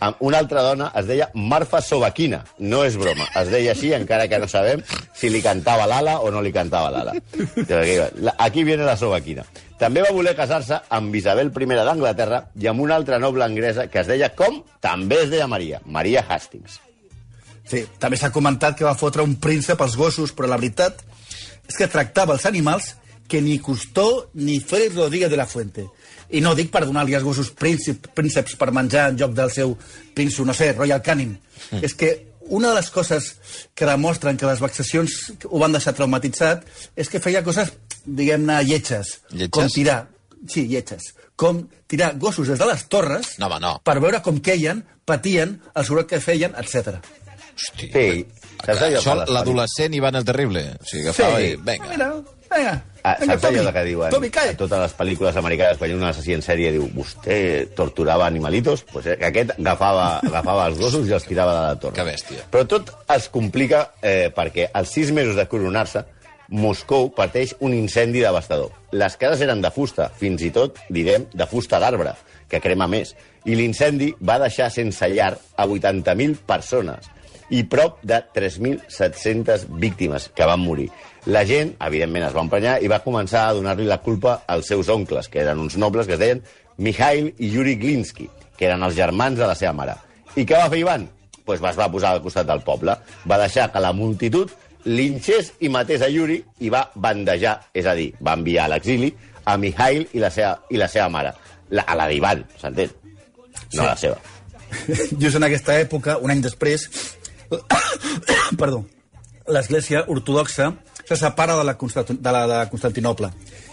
amb 0.01 0.17
una 0.21 0.39
altra 0.39 0.63
dona 0.63 0.91
es 0.99 1.07
deia 1.09 1.29
Marfa 1.35 1.81
Sobakina. 1.83 2.43
No 2.59 2.85
és 2.87 2.97
broma, 2.97 3.27
es 3.41 3.49
deia 3.51 3.73
així, 3.73 3.93
encara 3.97 4.29
que 4.29 4.39
no 4.39 4.49
sabem 4.49 4.83
si 5.17 5.31
li 5.31 5.41
cantava 5.43 5.87
l'ala 5.91 6.19
o 6.21 6.31
no 6.31 6.43
li 6.43 6.53
cantava 6.53 6.91
l'ala. 6.95 7.15
La- 8.23 8.35
Aquí 8.39 8.65
viene 8.65 8.85
la 8.85 8.97
Sobakina. 8.97 9.45
També 9.79 10.03
va 10.03 10.11
voler 10.15 10.35
casar-se 10.35 10.81
amb 10.91 11.15
Isabel 11.15 11.53
I 11.55 11.67
d'Anglaterra 11.75 12.45
i 12.59 12.67
amb 12.67 12.81
una 12.81 12.97
altra 12.97 13.19
noble 13.19 13.45
anglesa 13.45 13.87
que 13.89 14.01
es 14.01 14.07
deia 14.07 14.31
com? 14.35 14.63
També 14.81 15.23
es 15.23 15.31
deia 15.31 15.47
Maria, 15.47 15.81
Maria 15.85 16.25
Hastings. 16.29 16.81
Sí, 17.69 17.85
també 18.01 18.17
s'ha 18.17 18.33
comentat 18.33 18.77
que 18.77 18.85
va 18.85 18.95
fotre 18.97 19.23
un 19.23 19.37
príncep 19.37 19.81
als 19.81 19.95
gossos, 19.97 20.33
però 20.35 20.49
la 20.49 20.57
veritat 20.57 21.03
és 21.69 21.77
que 21.77 21.87
tractava 21.87 22.33
els 22.33 22.47
animals 22.47 22.95
que 23.29 23.43
ni 23.45 23.59
Custó 23.59 24.31
ni 24.35 24.59
Félix 24.61 24.95
Rodríguez 24.97 25.31
de 25.31 25.37
la 25.37 25.47
Fuente. 25.47 25.87
I 26.31 26.41
no 26.45 26.55
dic 26.57 26.73
per 26.73 26.85
donar-li 26.85 27.15
als 27.17 27.25
gossos 27.25 27.51
príncep, 27.57 28.11
prínceps 28.17 28.57
per 28.61 28.73
menjar 28.75 29.09
en 29.13 29.21
lloc 29.21 29.33
del 29.37 29.53
seu 29.53 29.77
príncep, 30.15 30.45
no 30.49 30.57
sé, 30.57 30.73
Royal 30.73 31.01
Canin. 31.05 31.37
Mm. 31.71 31.85
És 31.85 31.95
que 31.97 32.11
una 32.49 32.71
de 32.73 32.81
les 32.81 32.91
coses 32.91 33.31
que 33.77 33.87
demostren 33.89 34.37
que 34.41 34.49
les 34.49 34.61
vexacions 34.61 35.17
ho 35.49 35.61
van 35.61 35.73
deixar 35.77 35.95
traumatitzat 35.97 36.65
és 36.97 37.09
que 37.13 37.21
feia 37.21 37.45
coses, 37.45 37.73
diguem-ne, 38.05 38.63
lletges. 38.65 39.19
Lletges? 39.33 39.53
Com 39.57 39.69
tirar... 39.73 40.03
Sí, 40.49 40.67
lletges. 40.71 41.13
Com 41.39 41.65
tirar 41.91 42.13
gossos 42.19 42.49
des 42.49 42.59
de 42.59 42.67
les 42.67 42.85
torres 42.91 43.35
No, 43.39 43.47
home, 43.49 43.61
no. 43.63 43.73
per 43.85 43.99
veure 44.01 44.21
com 44.25 44.41
queien, 44.45 44.85
patien, 45.07 45.59
el 45.75 45.87
soroll 45.87 46.07
que 46.09 46.21
feien, 46.25 46.55
etc. 46.61 46.99
Hosti. 47.59 47.89
Sí, 47.93 48.27
allò 48.65 48.89
Això 49.01 49.15
l'adolescent 49.29 49.95
Ivan 49.99 50.19
el 50.19 50.27
Terrible. 50.29 50.65
O 50.79 50.87
sigui, 50.87 51.07
agafava 51.09 51.41
i... 51.43 51.55
Vinga. 51.57 51.91
Mira, 51.91 52.11
vinga. 52.57 52.75
Ah, 53.03 53.15
vinga, 53.21 53.39
saps 53.39 53.61
allò 53.61 53.73
que 53.73 53.85
diuen 53.87 54.31
calla. 54.35 54.53
a 54.53 54.59
totes 54.59 54.83
les 54.83 54.95
pel·lícules 54.99 55.39
americanes 55.39 55.79
quan 55.79 55.91
hi 55.91 55.95
ha 55.95 55.99
un 56.01 56.07
assassí 56.09 56.35
en 56.35 56.43
sèrie 56.45 56.73
diu 56.75 56.89
vostè 56.95 57.39
torturava 57.79 58.27
animalitos? 58.27 58.85
Pues 58.93 59.07
eh, 59.07 59.17
aquest 59.31 59.55
agafava, 59.59 60.19
agafava 60.27 60.69
els 60.73 60.79
gossos 60.81 61.09
i 61.09 61.17
els 61.17 61.27
tirava 61.29 61.55
de 61.55 61.65
la 61.67 61.81
torre. 61.81 61.97
Que 61.97 62.07
bèstia. 62.09 62.47
Però 62.53 62.67
tot 62.69 62.93
es 63.15 63.29
complica 63.33 63.89
eh, 64.03 64.31
perquè 64.35 64.71
als 64.73 64.95
sis 64.97 65.13
mesos 65.15 65.39
de 65.39 65.47
coronar-se 65.51 66.05
Moscou 66.49 67.11
pateix 67.13 67.53
un 67.61 67.75
incendi 67.77 68.23
devastador. 68.25 68.73
Les 68.97 69.17
cases 69.21 69.43
eren 69.45 69.61
de 69.61 69.71
fusta, 69.71 70.09
fins 70.17 70.41
i 70.47 70.49
tot, 70.51 70.79
direm, 70.89 71.27
de 71.35 71.47
fusta 71.47 71.77
d'arbre, 71.83 72.15
que 72.49 72.61
crema 72.65 72.89
més. 72.89 73.13
I 73.45 73.57
l'incendi 73.57 74.15
va 74.25 74.39
deixar 74.41 74.71
sense 74.73 75.11
llar 75.13 75.35
a 75.37 75.67
80.000 75.69 76.41
persones 76.49 77.13
i 77.53 77.63
prop 77.65 78.01
de 78.05 78.21
3.700 78.35 79.69
víctimes 79.81 80.29
que 80.35 80.49
van 80.49 80.61
morir. 80.61 80.89
La 81.29 81.43
gent, 81.45 81.75
evidentment, 81.85 82.25
es 82.25 82.33
va 82.33 82.41
emprenyar 82.41 82.79
i 82.81 82.89
va 82.89 83.03
començar 83.05 83.43
a 83.45 83.57
donar-li 83.57 83.85
la 83.85 83.99
culpa 84.01 84.39
als 84.49 84.71
seus 84.73 84.89
oncles, 84.89 85.27
que 85.29 85.43
eren 85.43 85.59
uns 85.61 85.77
nobles 85.77 86.07
que 86.09 86.17
es 86.17 86.23
deien 86.23 86.41
Mikhail 86.81 87.35
i 87.37 87.51
Yuri 87.53 87.75
Glinsky, 87.77 88.31
que 88.57 88.65
eren 88.71 88.87
els 88.87 88.97
germans 88.97 89.37
de 89.37 89.45
la 89.45 89.57
seva 89.59 89.75
mare. 89.77 89.99
I 90.41 90.47
què 90.49 90.57
va 90.57 90.71
fer 90.73 90.81
Ivan? 90.81 91.05
Pues 91.45 91.61
es 91.61 91.77
va 91.77 91.91
posar 91.93 92.15
al 92.15 92.23
costat 92.25 92.49
del 92.49 92.65
poble. 92.65 92.97
Va 93.29 93.41
deixar 93.43 93.69
que 93.75 93.85
la 93.85 93.93
multitud 93.93 94.57
linxés 94.89 95.53
i 95.61 95.69
matés 95.69 96.01
a 96.01 96.09
Yuri 96.09 96.41
i 96.65 96.73
va 96.73 96.87
bandejar, 96.95 97.59
és 97.77 97.85
a 97.85 97.97
dir, 97.99 98.09
va 98.25 98.39
enviar 98.39 98.65
a 98.65 98.73
l'exili 98.73 99.13
a 99.45 99.59
Mikhail 99.61 100.09
i 100.17 100.25
la 100.25 100.33
seva, 100.33 100.57
i 100.73 100.81
la 100.81 100.89
seva 100.89 101.13
mare. 101.13 101.37
La, 101.69 101.85
a 101.85 101.97
la 101.99 102.09
d'Ivan, 102.09 102.45
s'entén? 102.57 102.97
No 103.75 103.85
a 103.85 103.93
la 103.93 103.97
seva. 104.01 104.17
Just 105.21 105.37
en 105.37 105.45
aquesta 105.45 105.77
època, 105.77 106.17
un 106.25 106.33
any 106.33 106.41
després, 106.41 106.89
perdó, 108.61 108.87
l'Església 109.49 110.07
ortodoxa 110.09 110.73
se 111.09 111.17
separa 111.17 111.57
de 111.57 111.65
la, 111.65 111.77
Constant 111.81 112.21
de 112.21 112.33
la 112.33 112.47
de 112.47 112.59
Constantinople. 112.69 113.33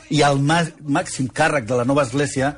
I 0.09 0.21
el 0.23 0.39
mà 0.39 0.61
màxim 0.81 1.27
càrrec 1.27 1.67
de 1.67 1.75
la 1.75 1.85
nova 1.85 2.05
Església, 2.07 2.53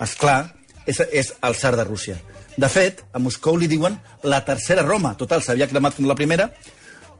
és 0.00 0.14
clar, 0.16 0.54
és, 0.86 1.02
és 1.12 1.34
el 1.44 1.56
tsar 1.58 1.74
de 1.76 1.84
Rússia. 1.84 2.16
De 2.56 2.68
fet, 2.72 3.02
a 3.12 3.20
Moscou 3.20 3.56
li 3.60 3.68
diuen 3.68 3.98
la 4.24 4.42
tercera 4.44 4.84
Roma. 4.86 5.14
Total, 5.20 5.42
s'havia 5.44 5.68
cremat 5.68 5.96
com 5.96 6.08
la 6.08 6.16
primera, 6.16 6.48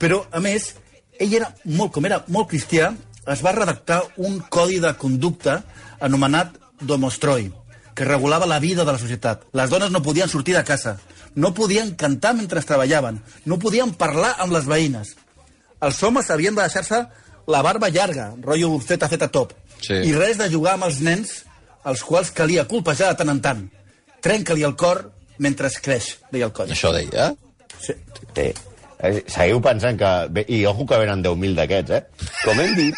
però, 0.00 0.22
a 0.32 0.40
més, 0.40 0.72
ell 1.20 1.36
era 1.36 1.52
molt, 1.64 1.92
com 1.92 2.08
era 2.08 2.22
molt 2.32 2.48
cristià, 2.50 2.92
es 3.28 3.44
va 3.44 3.52
redactar 3.54 4.02
un 4.16 4.40
codi 4.50 4.80
de 4.82 4.92
conducta 4.98 5.60
anomenat 6.00 6.56
Domostroi, 6.80 7.52
que 7.94 8.08
regulava 8.08 8.48
la 8.48 8.58
vida 8.58 8.84
de 8.84 8.92
la 8.92 8.98
societat. 8.98 9.44
Les 9.52 9.70
dones 9.70 9.92
no 9.92 10.02
podien 10.02 10.28
sortir 10.32 10.56
de 10.56 10.64
casa, 10.64 10.96
no 11.34 11.52
podien 11.54 11.94
cantar 11.94 12.34
mentre 12.34 12.64
treballaven, 12.64 13.20
no 13.44 13.60
podien 13.62 13.92
parlar 13.94 14.34
amb 14.42 14.56
les 14.56 14.66
veïnes. 14.66 15.14
Els 15.82 16.02
homes 16.06 16.28
havien 16.30 16.54
de 16.54 16.62
deixar-se 16.62 17.02
la 17.50 17.62
barba 17.66 17.88
llarga, 17.90 18.30
rotllo 18.40 18.76
feta 18.80 19.08
feta 19.10 19.28
top, 19.28 19.52
Sí. 19.82 19.94
i 20.06 20.12
res 20.14 20.38
de 20.38 20.46
jugar 20.50 20.76
amb 20.76 20.84
els 20.86 21.00
nens 21.02 21.40
als 21.84 22.04
quals 22.06 22.30
calia 22.30 22.68
colpejar 22.70 23.08
de 23.10 23.16
tant 23.18 23.32
en 23.32 23.40
tant. 23.42 23.62
Trenca-li 24.22 24.62
el 24.62 24.76
cor 24.78 25.08
mentre 25.42 25.66
es 25.66 25.80
creix, 25.82 26.12
deia 26.30 26.46
el 26.46 26.52
codi. 26.54 26.76
Això 26.76 26.92
deia? 26.94 27.32
Sí. 27.82 27.96
Sí. 28.36 28.52
Eh, 29.02 29.24
Seguiu 29.26 29.58
pensant 29.60 29.98
que... 29.98 30.10
bé, 30.30 30.44
I 30.46 30.60
ojo 30.70 30.86
que 30.86 30.98
venen 31.02 31.24
10.000 31.24 31.56
d'aquests, 31.58 31.90
eh? 31.90 32.04
Com 32.44 32.60
hem 32.62 32.76
dit, 32.78 32.94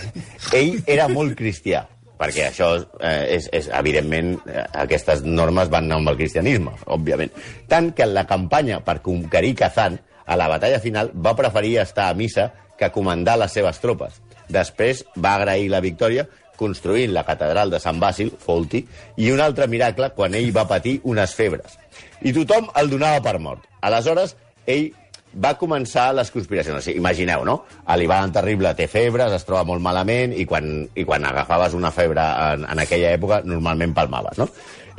ell 0.54 0.76
era 0.86 1.08
molt 1.10 1.34
cristià, 1.38 1.82
perquè 2.20 2.44
això 2.52 2.68
eh, 3.00 3.24
és, 3.34 3.48
és, 3.58 3.66
evidentment, 3.74 4.36
eh, 4.46 4.62
aquestes 4.84 5.24
normes 5.26 5.72
van 5.72 5.88
anar 5.90 5.98
amb 5.98 6.12
el 6.12 6.20
cristianisme, 6.20 6.76
òbviament. 6.86 7.34
Tant 7.66 7.90
que 7.96 8.06
en 8.06 8.14
la 8.14 8.22
campanya 8.30 8.78
per 8.86 9.00
conquerir 9.02 9.56
Kazan, 9.58 9.98
a 10.30 10.36
la 10.38 10.46
batalla 10.48 10.78
final, 10.78 11.10
va 11.10 11.34
preferir 11.34 11.80
estar 11.82 12.06
a 12.08 12.14
missa 12.14 12.52
que 12.78 12.92
comandar 12.94 13.34
les 13.40 13.52
seves 13.52 13.82
tropes. 13.82 14.20
Després 14.50 15.02
va 15.18 15.34
agrair 15.34 15.66
la 15.72 15.82
victòria 15.82 16.28
construint 16.60 17.10
la 17.16 17.24
catedral 17.24 17.72
de 17.72 17.80
Sant 17.82 17.98
Bàsil, 17.98 18.30
Folti, 18.38 18.84
i 19.16 19.30
un 19.32 19.40
altre 19.40 19.66
miracle 19.70 20.10
quan 20.14 20.36
ell 20.36 20.52
va 20.54 20.68
patir 20.68 20.98
unes 21.08 21.34
febres. 21.34 21.78
I 22.20 22.34
tothom 22.36 22.68
el 22.76 22.92
donava 22.92 23.22
per 23.24 23.38
mort. 23.40 23.64
Aleshores, 23.80 24.36
ell 24.68 24.90
va 25.34 25.54
començar 25.58 26.10
les 26.14 26.30
conspiracions. 26.34 26.78
O 26.78 26.84
sigui, 26.84 27.00
imagineu, 27.00 27.44
no? 27.48 27.62
L'Ivan 27.96 28.28
el 28.28 28.34
Terrible 28.34 28.74
té 28.78 28.86
febres, 28.92 29.34
es 29.34 29.46
troba 29.48 29.64
molt 29.66 29.82
malament, 29.82 30.34
i 30.36 30.46
quan, 30.46 30.84
i 30.94 31.06
quan 31.08 31.26
agafaves 31.26 31.74
una 31.78 31.90
febre 31.94 32.22
en, 32.22 32.66
en 32.70 32.84
aquella 32.86 33.14
època, 33.16 33.42
normalment 33.46 33.96
palmaves, 33.96 34.38
no? 34.38 34.50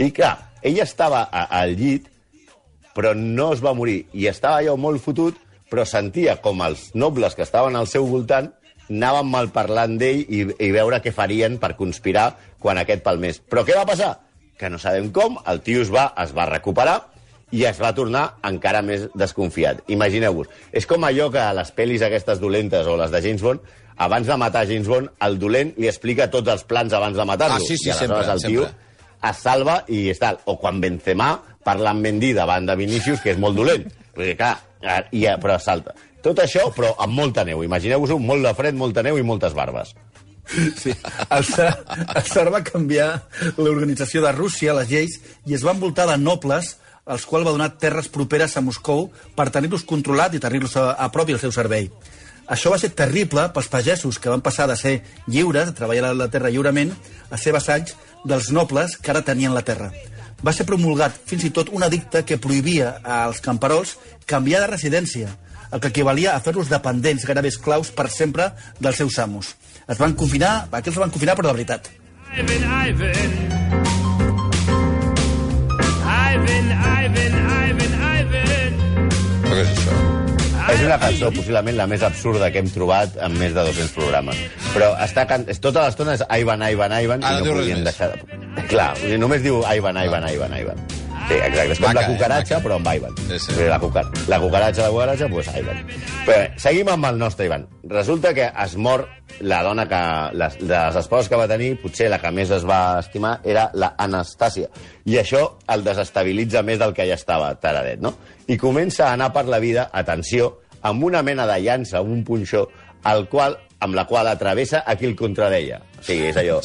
I 0.01 0.09
clar, 0.15 0.33
ell 0.63 0.79
estava 0.81 1.27
a, 1.29 1.47
al 1.61 1.75
llit, 1.77 2.10
però 2.95 3.13
no 3.17 3.51
es 3.55 3.61
va 3.63 3.75
morir, 3.77 4.05
i 4.13 4.27
estava 4.31 4.61
allò 4.61 4.77
molt 4.77 5.03
fotut, 5.03 5.37
però 5.71 5.85
sentia 5.87 6.35
com 6.43 6.61
els 6.65 6.89
nobles 6.95 7.35
que 7.37 7.45
estaven 7.47 7.77
al 7.79 7.87
seu 7.87 8.07
voltant 8.09 8.51
anaven 8.91 9.29
mal 9.31 9.47
parlant 9.55 9.95
d'ell 9.99 10.25
i, 10.27 10.41
i 10.43 10.71
veure 10.75 10.99
què 10.99 11.13
farien 11.15 11.55
per 11.61 11.77
conspirar 11.79 12.33
quan 12.59 12.81
aquest 12.81 13.05
palmés. 13.05 13.39
Però 13.39 13.63
què 13.63 13.77
va 13.77 13.87
passar? 13.87 14.17
Que 14.59 14.69
no 14.69 14.79
sabem 14.81 15.09
com, 15.15 15.39
el 15.47 15.61
tio 15.65 15.85
es 15.85 15.91
va, 15.93 16.09
es 16.21 16.35
va 16.35 16.49
recuperar 16.49 16.99
i 17.51 17.63
es 17.67 17.79
va 17.81 17.93
tornar 17.95 18.37
encara 18.47 18.81
més 18.83 19.07
desconfiat. 19.15 19.81
Imagineu-vos, 19.91 20.51
és 20.71 20.87
com 20.87 21.03
allò 21.07 21.29
que 21.31 21.39
a 21.41 21.55
les 21.55 21.71
pel·lis 21.75 22.03
aquestes 22.03 22.39
dolentes 22.39 22.87
o 22.87 22.97
les 22.99 23.11
de 23.11 23.23
James 23.23 23.43
Bond, 23.43 23.63
abans 24.01 24.27
de 24.27 24.37
matar 24.39 24.65
James 24.67 24.87
Bond, 24.87 25.11
el 25.23 25.39
dolent 25.39 25.73
li 25.77 25.89
explica 25.91 26.29
tots 26.31 26.51
els 26.51 26.63
plans 26.67 26.93
abans 26.95 27.17
de 27.17 27.25
matar-lo. 27.27 27.59
Ah, 27.59 27.63
sí, 27.63 27.77
sí, 27.77 27.89
I 27.89 27.95
aleshores 27.95 28.27
sempre, 28.27 28.33
el 28.33 28.45
tio 28.47 28.67
sempre. 28.67 29.29
es 29.31 29.43
salva 29.43 29.75
i 29.87 30.03
és 30.13 30.21
tal. 30.21 30.39
O 30.47 30.57
quan 30.61 30.79
Benzema 30.83 31.33
parla 31.65 31.91
amb 31.93 32.05
Mendy 32.05 32.33
davant 32.37 32.67
de 32.67 32.75
Vinícius, 32.79 33.21
que 33.23 33.33
és 33.33 33.41
molt 33.41 33.57
dolent. 33.57 33.87
Perquè, 34.15 34.37
clar, 34.39 34.55
eh, 34.81 35.01
i, 35.17 35.25
però 35.41 35.57
salta. 35.61 35.95
Tot 36.21 36.39
això, 36.43 36.67
però 36.75 36.93
amb 37.01 37.17
molta 37.17 37.45
neu. 37.47 37.63
Imagineu-vos-ho, 37.65 38.19
molt 38.21 38.45
de 38.45 38.53
fred, 38.57 38.77
molta 38.77 39.03
neu 39.05 39.17
i 39.17 39.25
moltes 39.25 39.55
barbes. 39.57 39.95
Sí. 40.77 40.91
El 41.29 41.45
tsar, 41.47 41.71
el 42.15 42.23
tsar 42.27 42.49
va 42.51 42.63
canviar 42.65 43.09
l'organització 43.57 44.23
de 44.25 44.33
Rússia, 44.35 44.75
les 44.75 44.89
lleis, 44.89 45.19
i 45.47 45.55
es 45.55 45.65
va 45.65 45.75
envoltar 45.75 46.09
de 46.09 46.17
nobles 46.19 46.75
als 47.05 47.25
quals 47.25 47.47
va 47.47 47.53
donar 47.55 47.77
terres 47.81 48.09
properes 48.13 48.57
a 48.57 48.61
Moscou 48.61 49.07
per 49.35 49.49
tenir-los 49.53 49.85
controlat 49.87 50.35
i 50.35 50.41
tenir-los 50.43 50.75
a, 50.77 50.91
a 50.93 51.09
prop 51.13 51.29
i 51.29 51.37
al 51.37 51.41
seu 51.41 51.53
servei. 51.55 51.89
Això 52.51 52.71
va 52.73 52.79
ser 52.81 52.91
terrible 52.97 53.47
pels 53.55 53.69
pagesos, 53.71 54.19
que 54.19 54.29
van 54.29 54.43
passar 54.43 54.67
de 54.67 54.75
ser 54.75 54.97
lliures, 55.27 55.69
de 55.69 55.77
treballar 55.77 56.11
la 56.17 56.27
terra 56.31 56.51
lliurement, 56.51 56.91
a 57.31 57.39
ser 57.39 57.53
vassalls 57.55 57.95
dels 58.27 58.51
nobles 58.51 58.97
que 58.97 59.13
ara 59.13 59.23
tenien 59.25 59.55
la 59.55 59.63
terra. 59.65 59.91
Va 60.41 60.53
ser 60.57 60.65
promulgat 60.65 61.19
fins 61.29 61.43
i 61.45 61.51
tot 61.53 61.69
un 61.69 61.83
edicte 61.85 62.23
que 62.25 62.39
prohibia 62.41 62.95
als 63.05 63.41
camperols 63.45 63.97
canviar 64.25 64.63
de 64.63 64.71
residència, 64.71 65.29
el 65.71 65.79
que 65.79 65.91
equivalia 65.93 66.35
a 66.35 66.41
fer-los 66.43 66.69
dependents, 66.71 67.25
gairebé 67.29 67.51
esclaus, 67.53 67.91
per 67.93 68.09
sempre 68.09 68.49
dels 68.79 68.97
seus 68.97 69.19
amos. 69.21 69.55
Es 69.87 70.01
van 70.01 70.17
confinar, 70.17 70.67
aquests 70.71 70.95
es 70.95 71.01
van 71.03 71.13
confinar, 71.13 71.37
però 71.37 71.51
de 71.51 71.59
veritat. 71.59 71.91
Ivan, 72.31 72.65
Ivan. 72.89 73.37
Ivan, 76.31 76.73
Ivan, 77.05 77.37
Ivan, 77.69 77.95
Ivan. 78.21 78.81
Però 79.45 79.55
què 79.55 79.63
és 79.65 79.73
això? 79.77 80.01
És 80.71 80.85
una 80.85 80.97
cançó 81.01 81.29
possiblement 81.35 81.75
la 81.75 81.87
més 81.91 82.03
absurda 82.07 82.49
que 82.53 82.61
hem 82.63 82.69
trobat 82.71 83.17
en 83.25 83.35
més 83.37 83.53
de 83.53 83.65
200 83.67 83.91
programes. 83.97 84.39
Però 84.71 84.93
està 85.03 85.27
can... 85.29 85.45
tota 85.59 85.85
l'estona 85.85 86.15
és 86.17 86.23
Ivan, 86.41 86.63
Ivan, 86.71 86.95
Ivan, 87.03 87.25
i 87.25 87.43
no 87.43 87.59
més. 87.59 87.83
deixar... 87.91 88.15
De... 88.15 88.40
Clar, 88.67 88.91
o 88.93 88.99
sigui, 88.99 89.17
només 89.21 89.43
diu 89.43 89.61
Ivan, 89.63 89.97
Ivan, 90.01 90.27
Ivan, 90.27 90.57
Ivan. 90.59 90.81
Sí, 91.27 91.37
exacte. 91.37 91.71
És 91.71 91.79
com 91.79 91.87
Maca, 91.87 92.01
la 92.01 92.01
eh, 92.01 92.11
cucaratxa, 92.11 92.55
maca. 92.57 92.65
però 92.65 92.77
amb 92.79 92.89
Ivan. 92.97 93.17
Sí, 93.29 93.39
sí. 93.39 93.67
La, 93.69 93.79
cucar... 93.79 94.03
la 94.27 94.39
cucaratxa, 94.41 94.83
la 94.83 94.91
cucaratxa, 94.91 95.27
doncs 95.29 95.35
pues 95.35 95.61
Ivan. 95.61 95.81
Però 96.25 96.37
bé, 96.37 96.49
seguim 96.59 96.91
amb 96.91 97.07
el 97.11 97.19
nostre 97.21 97.47
Ivan. 97.47 97.67
Resulta 97.91 98.33
que 98.33 98.49
es 98.65 98.75
mor 98.75 99.05
la 99.39 99.61
dona 99.63 99.87
que... 99.87 100.01
Les, 100.37 100.57
de 100.59 100.73
les 100.73 100.99
esposes 100.99 101.29
que 101.29 101.39
va 101.39 101.47
tenir, 101.47 101.71
potser 101.81 102.09
la 102.11 102.19
que 102.21 102.31
més 102.35 102.51
es 102.51 102.65
va 102.67 102.99
estimar 102.99 103.37
era 103.47 103.69
la 103.73 103.93
Anastàcia. 104.01 104.67
I 105.07 105.19
això 105.21 105.45
el 105.71 105.85
desestabilitza 105.87 106.65
més 106.67 106.81
del 106.81 106.95
que 106.97 107.07
ja 107.07 107.15
estava 107.19 107.53
taradet, 107.61 108.01
no? 108.03 108.15
I 108.47 108.57
comença 108.59 109.07
a 109.07 109.15
anar 109.15 109.31
per 109.35 109.45
la 109.47 109.61
vida, 109.63 109.89
atenció, 109.93 110.57
amb 110.81 111.03
una 111.07 111.21
mena 111.23 111.47
de 111.47 111.59
llança, 111.63 111.99
amb 112.01 112.11
un 112.11 112.25
punxó, 112.27 112.67
al 113.03 113.27
qual, 113.29 113.57
amb 113.81 113.95
la 113.97 114.05
qual 114.05 114.27
atravessa 114.29 114.83
a 114.85 114.95
qui 114.95 115.07
el 115.09 115.15
contradeia. 115.17 115.79
O 115.99 116.03
sigui, 116.05 116.29
és 116.29 116.37
allò... 116.37 116.59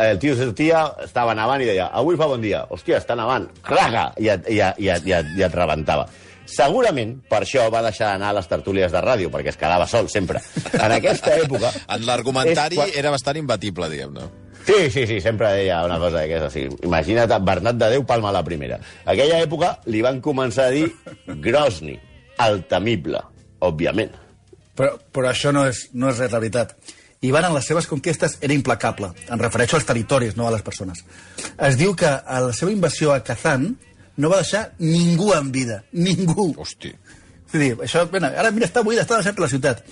El 0.00 0.18
tio 0.18 0.34
sortia, 0.36 0.84
estava 1.04 1.34
nevant 1.36 1.60
i 1.60 1.66
deia 1.68 1.90
avui 1.92 2.16
fa 2.16 2.26
bon 2.30 2.40
dia. 2.42 2.62
Hòstia, 2.72 2.98
està 3.02 3.16
nevant. 3.18 3.50
Claga! 3.64 4.06
I, 4.18 4.30
et, 4.32 4.46
i, 4.48 4.60
et- 4.64 4.80
i, 4.80 4.88
et- 4.94 5.06
i, 5.08 5.12
et- 5.18 5.34
i 5.38 5.44
et 5.44 5.54
rebentava. 5.56 6.06
Segurament 6.48 7.14
per 7.28 7.40
això 7.44 7.66
va 7.72 7.80
deixar 7.84 8.10
d'anar 8.12 8.30
a 8.34 8.36
les 8.38 8.48
tertúlies 8.50 8.92
de 8.92 9.00
ràdio, 9.00 9.30
perquè 9.32 9.52
es 9.54 9.56
quedava 9.60 9.86
sol 9.88 10.08
sempre. 10.12 10.40
En 10.76 10.92
aquesta 10.92 11.36
època... 11.44 11.70
En 11.96 12.04
l'argumentari 12.08 12.76
és 12.76 12.82
quan- 12.82 12.96
era 13.00 13.12
bastant 13.14 13.38
imbatible, 13.40 13.88
diguem-ne. 13.92 14.26
Sí, 14.64 14.88
sí, 14.92 15.06
sí, 15.06 15.18
sempre 15.20 15.50
deia 15.58 15.82
una 15.84 15.98
cosa 16.00 16.22
que 16.24 16.38
és 16.38 16.44
així. 16.46 16.66
Imagina't, 16.88 17.32
Bernat 17.44 17.76
de 17.80 17.90
Déu 17.92 18.04
palma 18.08 18.30
la 18.32 18.40
primera. 18.44 18.78
Aquella 19.04 19.42
època 19.44 19.74
li 19.92 20.00
van 20.04 20.22
començar 20.24 20.70
a 20.70 20.72
dir 20.72 20.86
Grosny, 21.44 21.98
el 22.44 22.62
temible, 22.70 23.20
òbviament. 23.60 24.14
Però, 24.74 24.94
però 25.14 25.30
això 25.30 25.52
no 25.54 25.64
és, 25.70 25.88
no 25.94 26.10
és 26.10 26.20
res 26.22 26.32
la 26.32 26.42
veritat. 26.42 26.74
Ivan 27.24 27.46
en 27.48 27.54
les 27.56 27.64
seves 27.64 27.86
conquestes 27.88 28.36
era 28.44 28.52
implacable. 28.52 29.12
Em 29.32 29.40
refereixo 29.40 29.78
als 29.78 29.86
territoris, 29.88 30.36
no 30.36 30.48
a 30.48 30.52
les 30.52 30.64
persones. 30.66 31.04
Es 31.56 31.78
diu 31.80 31.94
que 31.96 32.10
a 32.10 32.40
la 32.44 32.52
seva 32.52 32.74
invasió 32.74 33.14
a 33.14 33.22
Kazan 33.24 33.70
no 34.16 34.30
va 34.30 34.42
deixar 34.42 34.66
ningú 34.78 35.32
en 35.34 35.50
vida. 35.52 35.82
Ningú. 35.92 36.52
Hosti. 36.60 36.92
És 37.48 37.54
a 37.54 37.62
dir, 37.62 37.70
això, 37.86 38.04
bueno, 38.10 38.28
ara 38.28 38.50
mira, 38.52 38.68
està 38.68 38.82
buida, 38.84 39.06
està 39.06 39.20
deixat 39.20 39.40
la 39.40 39.48
ciutat. 39.48 39.84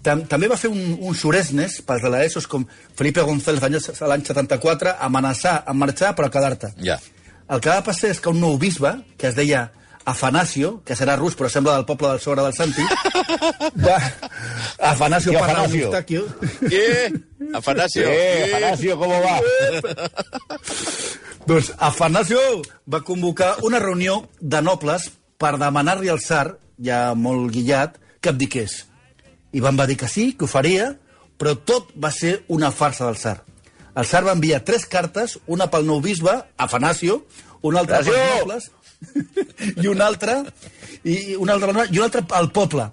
Tam, 0.00 0.22
també 0.24 0.48
va 0.48 0.56
fer 0.56 0.70
un, 0.72 0.94
un 1.04 1.16
suresnes 1.16 1.80
pels 1.84 2.04
de 2.06 2.10
l'ESOs 2.14 2.46
com 2.48 2.64
Felipe 2.96 3.20
González 3.26 3.60
l'any 3.60 3.76
l'any 4.08 4.24
74, 4.24 4.94
amenaçar 5.04 5.58
a 5.66 5.74
marxar 5.76 6.14
però 6.16 6.30
a 6.30 6.32
quedar-te. 6.32 6.72
Ja. 6.86 6.96
El 7.50 7.60
que 7.60 7.68
va 7.68 7.84
passar 7.84 8.14
és 8.14 8.22
que 8.22 8.32
un 8.32 8.40
nou 8.40 8.56
bisbe, 8.62 8.94
que 9.18 9.28
es 9.28 9.36
deia 9.36 9.66
Afanasio, 10.08 10.80
que 10.84 10.96
serà 10.96 11.16
rus 11.18 11.36
però 11.36 11.50
sembla 11.52 11.74
del 11.76 11.84
poble 11.88 12.08
del 12.14 12.20
sobre 12.20 12.42
del 12.42 12.54
Santi, 12.56 12.84
va... 13.84 13.98
Afanasio 14.90 15.32
Sí, 15.32 15.38
parla 15.38 15.52
Afanasio. 15.60 15.84
Eustaquio. 15.84 16.26
Eh, 16.70 17.12
Afanasio. 17.54 18.06
Eh, 18.08 18.54
Afanasio, 18.54 18.96
com 18.98 19.10
va? 19.10 19.36
Doncs 21.50 21.72
Afanasio 21.78 22.40
va 22.90 23.02
convocar 23.04 23.56
una 23.66 23.78
reunió 23.78 24.22
de 24.40 24.62
nobles 24.62 25.10
per 25.40 25.56
demanar-li 25.60 26.10
al 26.12 26.20
tsar, 26.20 26.56
ja 26.80 27.12
molt 27.16 27.52
guillat, 27.52 27.96
que 28.20 28.32
abdiqués. 28.32 28.84
Ivan 29.56 29.78
va 29.78 29.86
dir 29.88 29.96
que 30.00 30.08
sí, 30.08 30.32
que 30.36 30.46
ho 30.46 30.50
faria, 30.50 30.92
però 31.40 31.56
tot 31.56 31.92
va 31.96 32.12
ser 32.12 32.42
una 32.48 32.70
farsa 32.70 33.08
del 33.08 33.16
tsar. 33.18 33.38
El 33.96 34.06
tsar 34.06 34.24
va 34.26 34.36
enviar 34.36 34.60
tres 34.64 34.84
cartes, 34.86 35.38
una 35.46 35.66
pel 35.72 35.88
nou 35.88 36.00
bisbe, 36.04 36.36
Afanasio, 36.56 37.24
una 37.62 37.80
altra 37.82 37.98
pels 37.98 38.12
Afanasio! 38.12 38.38
nobles, 38.44 38.70
i 39.82 39.86
una 39.88 40.06
altra, 40.06 40.40
i 41.04 41.36
una 41.36 41.54
altra, 41.56 41.86
i 41.90 41.98
una 41.98 42.08
altra 42.08 42.24
al 42.38 42.50
poble. 42.52 42.88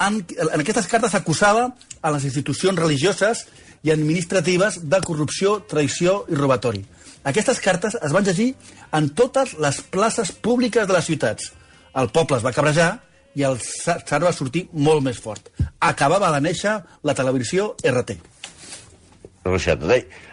En, 0.00 0.22
en 0.24 0.60
aquestes 0.62 0.88
cartes 0.88 1.14
acusava 1.14 1.66
a 2.00 2.12
les 2.14 2.24
institucions 2.24 2.78
religioses 2.78 3.44
i 3.84 3.92
administratives 3.92 4.80
de 4.92 5.00
corrupció, 5.04 5.58
traïció 5.68 6.24
i 6.28 6.38
robatori. 6.38 6.82
Aquestes 7.24 7.60
cartes 7.60 7.96
es 8.00 8.12
van 8.16 8.24
llegir 8.24 8.54
en 8.96 9.10
totes 9.16 9.54
les 9.60 9.80
places 9.92 10.32
públiques 10.32 10.88
de 10.88 10.96
les 10.96 11.04
ciutats. 11.04 11.52
El 11.96 12.08
poble 12.14 12.38
es 12.38 12.44
va 12.46 12.54
cabrejar 12.56 12.90
i 13.36 13.44
el 13.46 13.58
tsar 13.60 14.22
va 14.24 14.32
sortir 14.34 14.66
molt 14.72 15.04
més 15.04 15.20
fort. 15.20 15.50
Acabava 15.80 16.32
de 16.34 16.40
néixer 16.48 16.78
la 17.04 17.14
televisió 17.14 17.74
RT. 17.84 18.16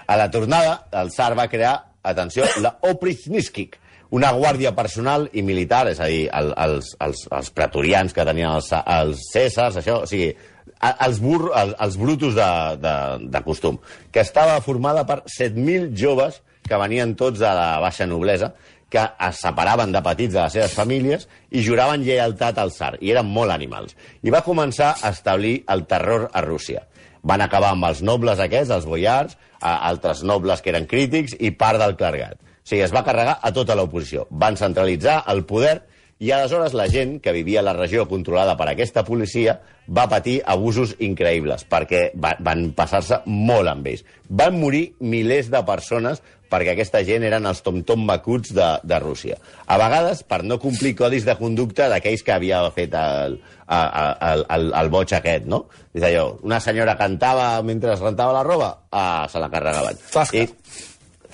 A 0.08 0.16
la 0.20 0.30
tornada, 0.32 0.88
el 0.92 1.12
tsar 1.12 1.34
va 1.38 1.48
crear, 1.52 1.76
atenció, 2.04 2.48
la 2.64 2.78
Oprichnishkik, 2.88 3.78
una 4.16 4.32
guàrdia 4.36 4.74
personal 4.76 5.28
i 5.34 5.44
militar, 5.44 5.86
és 5.92 6.00
a 6.00 6.08
dir, 6.12 6.28
el, 6.34 6.54
els, 6.58 6.94
els, 7.04 7.26
els 7.34 7.50
pretorians 7.56 8.14
que 8.16 8.26
tenien 8.28 8.54
els, 8.54 8.72
els 8.72 9.26
cèsars, 9.34 9.80
això, 9.82 10.02
o 10.06 10.10
sigui, 10.10 10.32
els, 10.78 11.20
bur, 11.24 11.50
els, 11.52 11.76
els 11.84 11.98
brutos 12.00 12.38
de, 12.38 12.50
de, 12.84 12.96
de 13.34 13.44
costum, 13.44 13.80
que 14.12 14.24
estava 14.24 14.60
formada 14.64 15.04
per 15.10 15.24
7.000 15.26 15.92
joves 15.98 16.42
que 16.68 16.80
venien 16.80 17.16
tots 17.20 17.40
de 17.40 17.52
la 17.56 17.78
baixa 17.84 18.08
noblesa, 18.08 18.54
que 18.90 19.04
es 19.04 19.40
separaven 19.44 19.92
de 19.92 20.02
petits 20.04 20.34
de 20.34 20.40
les 20.40 20.54
seves 20.56 20.76
famílies 20.76 21.28
i 21.52 21.64
juraven 21.64 22.06
lleialtat 22.06 22.60
al 22.62 22.72
tsar, 22.72 22.94
i 23.04 23.12
eren 23.12 23.28
molt 23.28 23.52
animals. 23.52 23.98
I 24.24 24.32
va 24.32 24.46
començar 24.46 24.94
a 25.02 25.12
establir 25.12 25.58
el 25.74 25.84
terror 25.92 26.30
a 26.32 26.44
Rússia. 26.46 26.86
Van 27.28 27.44
acabar 27.44 27.74
amb 27.76 27.90
els 27.90 28.00
nobles 28.06 28.40
aquests, 28.40 28.72
els 28.72 28.88
boiars, 28.88 29.36
altres 29.60 30.24
nobles 30.24 30.62
que 30.64 30.72
eren 30.72 30.88
crítics 30.88 31.36
i 31.40 31.52
part 31.52 31.82
del 31.82 31.98
clergat. 32.00 32.40
Sigui, 32.68 32.84
es 32.84 32.92
va 32.92 33.06
carregar 33.08 33.38
a 33.40 33.54
tota 33.56 33.78
l'oposició. 33.80 34.26
Van 34.30 34.58
centralitzar 34.60 35.22
el 35.32 35.46
poder 35.48 35.78
i 36.20 36.32
aleshores 36.34 36.74
la 36.74 36.88
gent 36.90 37.20
que 37.22 37.32
vivia 37.32 37.62
a 37.62 37.66
la 37.68 37.76
regió 37.78 38.08
controlada 38.10 38.58
per 38.58 38.68
aquesta 38.72 39.04
policia 39.06 39.60
va 39.88 40.08
patir 40.12 40.40
abusos 40.50 40.96
increïbles 41.00 41.64
perquè 41.70 42.10
va, 42.18 42.34
van 42.44 42.72
passar-se 42.76 43.22
molt 43.30 43.72
amb 43.72 43.88
ells. 43.88 44.04
Van 44.28 44.58
morir 44.60 44.90
milers 45.00 45.52
de 45.54 45.62
persones 45.68 46.24
perquè 46.52 46.74
aquesta 46.74 47.04
gent 47.08 47.24
eren 47.28 47.48
els 47.48 47.62
tom-tom 47.64 48.04
macuts 48.08 48.54
de, 48.56 48.68
de 48.88 49.00
Rússia. 49.04 49.38
A 49.68 49.78
vegades, 49.80 50.24
per 50.24 50.42
no 50.48 50.60
complir 50.64 50.96
codis 50.98 51.28
de 51.28 51.36
conducta 51.40 51.90
d'aquells 51.92 52.24
que 52.24 52.36
havia 52.36 52.62
fet 52.76 52.96
el, 52.98 53.40
el, 53.68 53.88
el, 54.32 54.46
el, 54.58 54.70
el 54.82 54.92
boig 54.94 55.16
aquest, 55.16 55.48
no? 55.52 55.66
És 55.96 56.08
allò, 56.08 56.30
una 56.48 56.62
senyora 56.64 56.98
cantava 57.00 57.50
mentre 57.68 57.94
es 57.96 58.04
rentava 58.04 58.36
la 58.40 58.46
roba, 58.48 58.72
ah, 58.92 59.28
se 59.32 59.44
la 59.44 59.52
carregaven. 59.52 60.00
Zasca. 60.14 60.44
I, 60.44 60.87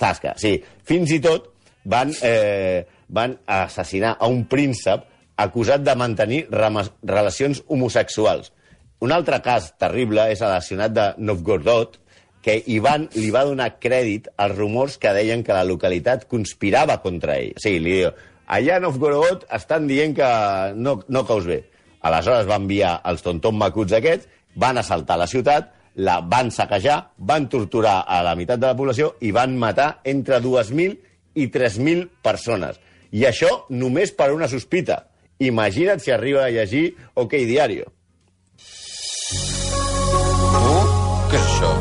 zasca, 0.04 0.36
sí. 0.40 0.58
Fins 0.84 1.16
i 1.16 1.20
tot 1.24 1.50
van, 1.84 2.12
eh, 2.22 2.84
van 3.08 3.38
assassinar 3.46 4.16
a 4.20 4.28
un 4.28 4.44
príncep 4.50 5.08
acusat 5.36 5.82
de 5.82 5.94
mantenir 5.98 6.44
relacions 6.50 7.64
homosexuals. 7.66 8.52
Un 9.04 9.12
altre 9.12 9.40
cas 9.42 9.72
terrible 9.80 10.30
és 10.32 10.40
relacionat 10.40 10.94
de 10.94 11.06
Novgorod, 11.18 11.98
que 12.44 12.58
Ivan 12.68 13.08
li 13.16 13.30
va 13.32 13.46
donar 13.48 13.78
crèdit 13.80 14.28
als 14.36 14.56
rumors 14.56 14.98
que 15.00 15.12
deien 15.16 15.42
que 15.44 15.56
la 15.56 15.64
localitat 15.64 16.26
conspirava 16.28 16.98
contra 17.02 17.38
ell. 17.40 17.54
O 17.56 17.62
sigui, 17.64 17.80
li 17.80 17.94
diu, 18.02 18.10
allà 18.46 18.76
a 18.76 18.82
Novgorod 18.84 19.46
estan 19.56 19.88
dient 19.88 20.12
que 20.16 20.28
no, 20.76 20.98
no 21.08 21.24
caus 21.28 21.48
bé. 21.48 21.62
Aleshores 22.04 22.48
va 22.48 22.60
enviar 22.60 22.98
els 23.08 23.24
tonton 23.24 23.56
macuts 23.56 23.96
aquests, 23.96 24.28
van 24.60 24.78
assaltar 24.78 25.16
la 25.18 25.28
ciutat, 25.30 25.72
la 25.96 26.20
van 26.20 26.50
saquejar, 26.50 27.10
van 27.18 27.48
torturar 27.48 28.04
a 28.08 28.22
la 28.26 28.34
meitat 28.34 28.60
de 28.60 28.66
la 28.66 28.76
població 28.76 29.14
i 29.20 29.30
van 29.34 29.56
matar 29.58 30.00
entre 30.04 30.40
2.000 30.42 30.96
i 31.34 31.48
3.000 31.50 32.08
persones. 32.22 32.80
I 33.14 33.26
això 33.28 33.66
només 33.70 34.12
per 34.12 34.32
una 34.34 34.48
sospita. 34.50 35.04
Imagina't 35.38 36.00
si 36.02 36.10
arriba 36.14 36.44
a 36.44 36.50
llegir 36.50 36.94
OK 37.14 37.34
Diario. 37.46 37.90
Uh, 40.54 40.84
què 41.30 41.38
és 41.38 41.46
això? 41.46 41.72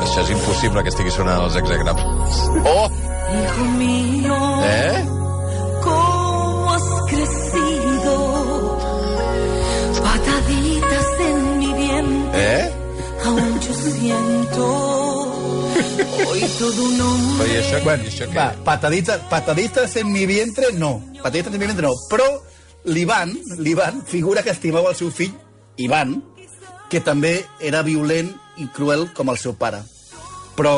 Això 0.00 0.22
és 0.24 0.30
impossible 0.34 0.82
que 0.82 0.90
estigui 0.92 1.12
sonant 1.14 1.44
als 1.44 1.56
exagrables. 1.60 2.42
Oh! 2.66 2.86
Hijo 3.30 3.64
mío, 3.78 4.38
Eh? 4.66 5.04
Eh? 12.40 12.72
aún 13.24 13.60
yo 13.60 13.74
siento. 13.74 14.66
Hoy 16.28 16.40
todo 16.58 16.84
un 16.84 17.00
hombre. 17.00 17.44
Però 17.44 17.52
i 17.52 17.56
això, 17.60 17.84
Bueno, 17.84 18.04
i 18.04 18.08
això 18.08 18.28
què? 18.30 18.36
va, 18.36 18.54
pataditas, 18.64 19.20
pataditas 19.28 19.96
en 19.96 20.12
mi 20.12 20.24
vientre, 20.26 20.72
no. 20.72 21.02
Pataditas 21.22 21.52
en 21.52 21.60
mi 21.60 21.66
vientre, 21.66 21.86
no. 21.86 21.94
Però 22.08 22.24
l'Ivan, 22.84 23.36
l'Ivan, 23.58 24.02
figura 24.06 24.42
que 24.42 24.50
estimava 24.50 24.90
el 24.90 24.96
seu 24.96 25.10
fill, 25.10 25.34
Ivan, 25.76 26.22
que 26.90 27.00
també 27.00 27.44
era 27.60 27.82
violent 27.82 28.32
i 28.56 28.66
cruel 28.74 29.10
com 29.14 29.28
el 29.30 29.38
seu 29.38 29.54
pare. 29.54 29.82
Però 30.56 30.74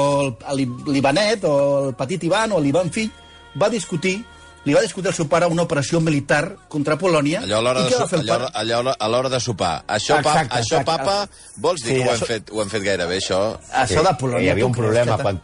l'Ivanet, 0.54 1.44
o 1.44 1.88
el 1.88 1.94
petit 1.98 2.22
Ivan, 2.24 2.52
o 2.52 2.60
l'Ivan 2.60 2.90
fill, 2.90 3.10
va 3.58 3.70
discutir 3.70 4.24
li 4.64 4.74
va 4.76 4.80
discutir 4.84 5.08
al 5.10 5.14
seu 5.16 5.26
pare 5.28 5.46
una 5.50 5.64
operació 5.66 6.00
militar 6.00 6.56
contra 6.70 6.94
Polònia. 6.98 7.40
Allò 7.42 7.58
a 7.58 7.62
l'hora 7.66 7.82
de, 7.82 7.90
so- 7.90 8.06
allò, 8.18 8.36
allò 8.54 8.94
a 8.98 9.08
l'hora 9.08 9.28
de 9.32 9.40
sopar. 9.40 9.84
Això, 9.88 10.18
Exacte, 10.20 10.54
això 10.60 10.78
exacte. 10.80 10.84
papa, 10.92 11.16
vols 11.56 11.82
dir 11.82 11.96
Sí, 11.96 11.96
que 11.96 12.04
ho 12.08 12.12
hem, 12.12 12.16
això- 12.20 12.26
fet, 12.30 12.50
ho 12.52 12.62
hem 12.62 12.70
fet 12.70 12.82
gairebé, 12.86 13.16
això? 13.18 13.40
Això 13.72 14.04
de 14.06 14.14
Polònia... 14.20 14.46
Hi 14.46 14.50
havia 14.54 14.66
un 14.66 14.72
problema 14.76 15.18
quan, 15.18 15.40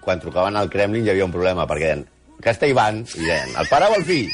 quan 0.00 0.20
trucaven 0.20 0.56
al 0.56 0.68
Kremlin, 0.70 1.06
hi 1.06 1.10
havia 1.14 1.24
un 1.24 1.32
problema, 1.32 1.66
perquè 1.70 1.92
deien, 1.92 2.06
que 2.42 2.50
està 2.50 2.66
Ivan, 2.68 3.04
i 3.14 3.22
deien, 3.24 3.54
el 3.56 3.68
pare 3.70 3.86
o 3.88 3.94
el 4.00 4.04
fill? 4.04 4.28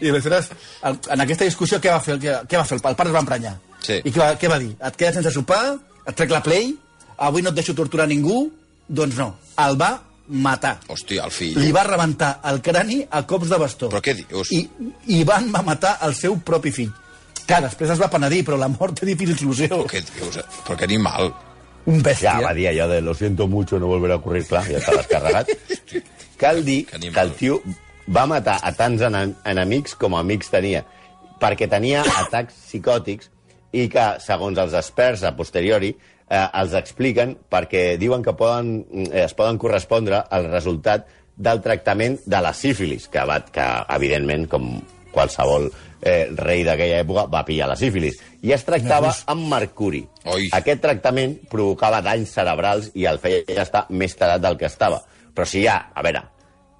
I 0.00 0.08
aleshores, 0.10 0.50
en 0.82 0.98
en 1.14 1.20
aquesta 1.24 1.44
discussió, 1.44 1.78
què 1.80 1.90
va 1.92 2.00
fer? 2.00 2.16
Què, 2.20 2.34
què 2.48 2.58
va 2.58 2.64
fer? 2.64 2.76
El 2.78 2.82
pare, 2.82 2.92
el 2.92 2.96
pare 2.98 3.10
es 3.10 3.14
va 3.14 3.22
emprenyar. 3.24 3.54
Sí. 3.84 4.00
I 4.04 4.10
què 4.12 4.18
va, 4.20 4.30
què 4.40 4.48
va 4.50 4.58
dir? 4.58 4.72
Et 4.88 4.96
quedes 4.96 5.14
sense 5.20 5.30
sopar? 5.34 5.76
Et 6.06 6.14
trec 6.16 6.30
la 6.32 6.42
play? 6.44 6.72
Avui 7.18 7.42
no 7.44 7.50
et 7.52 7.58
deixo 7.60 7.74
torturar 7.76 8.06
ningú? 8.08 8.50
Doncs 8.88 9.16
no. 9.20 9.34
El 9.60 9.76
va 9.80 9.92
matar. 10.30 10.78
Hòstia, 10.88 11.24
el 11.26 11.34
fill. 11.34 11.58
Li 11.60 11.72
va 11.74 11.82
rebentar 11.86 12.40
el 12.50 12.60
crani 12.62 13.02
a 13.10 13.24
cops 13.26 13.50
de 13.50 13.58
bastó. 13.58 13.88
Però 13.92 14.00
què 14.04 14.14
dius? 14.18 14.50
I 14.54 14.62
Ivan 15.20 15.50
va 15.54 15.62
matar 15.66 15.96
el 16.06 16.14
seu 16.14 16.38
propi 16.38 16.70
fill. 16.74 16.90
Clar, 17.46 17.62
després 17.66 17.90
es 17.90 17.98
va 18.00 18.08
penedir, 18.12 18.44
però 18.46 18.56
la 18.60 18.68
mort 18.70 18.94
té 19.00 19.06
difícil 19.08 19.36
solució. 19.38 19.68
Però 19.72 19.86
què 19.90 20.02
dius? 20.06 20.38
Però 20.66 20.76
que 20.78 20.86
animal. 20.86 21.32
Un 21.90 22.02
bèstia. 22.04 22.36
Ja, 22.38 22.44
va 22.44 22.54
dir 22.54 22.68
allò 22.70 22.86
de 22.92 23.00
lo 23.00 23.14
siento 23.14 23.48
mucho, 23.48 23.78
no 23.80 23.88
volverá 23.90 24.14
a 24.14 24.20
ocurrir, 24.20 24.44
clar, 24.46 24.62
ja 24.68 24.78
està 24.78 24.94
descarregat. 24.98 25.48
Cal 26.40 26.62
dir 26.64 26.84
Que 26.86 26.98
que 27.10 27.20
el 27.20 27.32
tio 27.36 27.60
va 28.08 28.26
matar 28.26 28.58
a 28.62 28.70
tants 28.72 29.02
ena- 29.02 29.26
enemics 29.44 29.94
com 29.98 30.14
amics 30.16 30.50
tenia, 30.52 30.84
perquè 31.40 31.68
tenia 31.68 32.04
atacs 32.22 32.54
psicòtics 32.68 33.30
i 33.72 33.88
que, 33.88 34.06
segons 34.20 34.58
els 34.58 34.72
experts 34.74 35.22
a 35.24 35.32
posteriori, 35.36 35.92
eh, 36.30 36.46
els 36.62 36.76
expliquen 36.78 37.34
perquè 37.50 37.98
diuen 38.00 38.22
que 38.22 38.36
poden, 38.38 38.78
eh, 39.10 39.26
es 39.26 39.34
poden 39.34 39.58
correspondre 39.58 40.22
al 40.30 40.48
resultat 40.50 41.08
del 41.36 41.60
tractament 41.64 42.18
de 42.26 42.40
la 42.40 42.52
sífilis, 42.54 43.08
que, 43.08 43.22
va, 43.26 43.40
que 43.52 43.66
evidentment, 43.96 44.46
com 44.50 44.72
qualsevol 45.10 45.70
eh, 46.00 46.28
rei 46.36 46.64
d'aquella 46.66 47.00
època, 47.04 47.26
va 47.32 47.44
pillar 47.48 47.70
la 47.70 47.78
sífilis. 47.80 48.20
I 48.46 48.54
es 48.56 48.64
tractava 48.64 49.12
amb 49.32 49.48
mercuri. 49.50 50.04
Oi. 50.30 50.50
Aquest 50.56 50.82
tractament 50.84 51.36
provocava 51.50 52.02
danys 52.04 52.32
cerebrals 52.36 52.92
i 52.94 53.08
el 53.10 53.20
feia 53.22 53.42
ja 53.48 53.64
estar 53.66 53.86
més 53.90 54.14
tarat 54.16 54.44
del 54.44 54.60
que 54.60 54.68
estava. 54.68 55.00
Però 55.34 55.46
si 55.48 55.64
ja, 55.64 55.76
a 55.94 56.04
veure, 56.04 56.22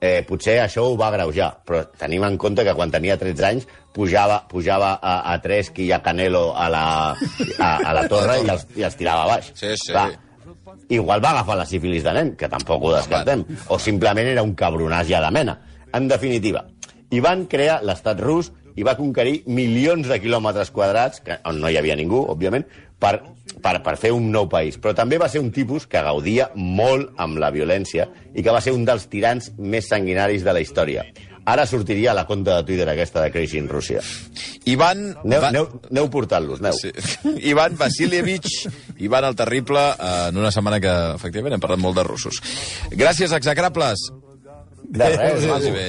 eh, 0.00 0.22
potser 0.26 0.56
això 0.62 0.86
ho 0.88 0.96
va 0.98 1.10
agreujar, 1.12 1.50
però 1.66 1.84
tenim 2.00 2.24
en 2.26 2.38
compte 2.40 2.64
que 2.64 2.74
quan 2.74 2.90
tenia 2.92 3.18
13 3.20 3.46
anys 3.50 3.68
pujava, 3.94 4.40
pujava 4.48 4.94
a, 4.96 5.20
a 5.32 5.36
Tresqui 5.42 5.86
i 5.88 5.92
a 5.92 6.00
Canelo 6.02 6.50
a 6.56 6.68
la, 6.72 6.84
a, 7.58 7.70
a 7.76 7.94
la 7.96 8.06
torre 8.08 8.40
i 8.40 8.48
els, 8.48 8.66
i 8.80 8.86
els 8.86 8.96
tirava 8.98 9.28
baix. 9.34 9.52
Sí, 9.54 9.74
sí. 9.76 9.92
Clar, 9.92 10.08
igual 10.88 11.22
va 11.22 11.34
agafar 11.36 11.58
la 11.60 11.68
sífilis 11.68 12.06
de 12.06 12.14
nen, 12.16 12.34
que 12.38 12.48
tampoc 12.48 12.84
ho 12.84 12.94
descartem, 12.96 13.44
o 13.68 13.78
simplement 13.78 14.32
era 14.32 14.44
un 14.46 14.54
cabronàs 14.56 15.08
ja 15.10 15.22
de 15.24 15.32
mena. 15.34 15.58
En 15.94 16.08
definitiva, 16.08 16.64
Ivan 17.10 17.44
crea 17.50 17.80
l'estat 17.82 18.20
rus 18.22 18.52
i 18.80 18.86
va 18.86 18.96
conquerir 18.96 19.42
milions 19.52 20.08
de 20.08 20.16
quilòmetres 20.22 20.72
quadrats, 20.72 21.20
que, 21.26 21.36
on 21.48 21.60
no 21.60 21.68
hi 21.68 21.76
havia 21.80 21.96
ningú, 22.00 22.22
òbviament, 22.32 22.64
per, 23.00 23.18
per, 23.60 23.78
per 23.84 23.96
fer 24.00 24.10
un 24.16 24.30
nou 24.32 24.48
país. 24.48 24.76
Però 24.80 24.94
també 24.96 25.18
va 25.20 25.28
ser 25.32 25.40
un 25.44 25.50
tipus 25.52 25.84
que 25.90 26.00
gaudia 26.04 26.50
molt 26.56 27.12
amb 27.20 27.38
la 27.40 27.52
violència 27.52 28.08
i 28.34 28.44
que 28.44 28.52
va 28.54 28.60
ser 28.64 28.72
un 28.76 28.86
dels 28.88 29.06
tirans 29.12 29.52
més 29.58 29.88
sanguinaris 29.92 30.44
de 30.46 30.52
la 30.56 30.62
història. 30.64 31.04
Ara 31.50 31.64
sortiria 31.66 32.10
a 32.12 32.14
la 32.14 32.26
compta 32.28 32.58
de 32.58 32.66
Twitter 32.68 32.84
aquesta 32.92 33.22
de 33.24 33.30
Crazy 33.32 33.56
in 33.58 33.66
Rússia. 33.72 34.02
Ivan... 34.68 35.00
Aneu, 35.24 35.40
va- 35.40 35.48
aneu, 35.48 35.68
aneu 35.88 36.10
portant-los, 36.12 36.60
aneu. 36.60 36.76
Sí. 36.76 36.92
Ivan 37.50 37.78
Vasilievich, 37.80 38.68
Ivan 39.00 39.24
el 39.30 39.34
Terrible, 39.40 39.86
eh, 39.96 40.28
en 40.28 40.36
una 40.38 40.52
setmana 40.54 40.78
que, 40.84 40.92
efectivament, 41.16 41.56
hem 41.56 41.64
parlat 41.64 41.80
molt 41.80 41.96
de 41.96 42.04
russos. 42.06 42.42
Gràcies, 42.92 43.32
execrables. 43.40 44.04
De 44.90 45.08
res, 45.16 45.48
Vagi 45.48 45.72
bé. 45.74 45.88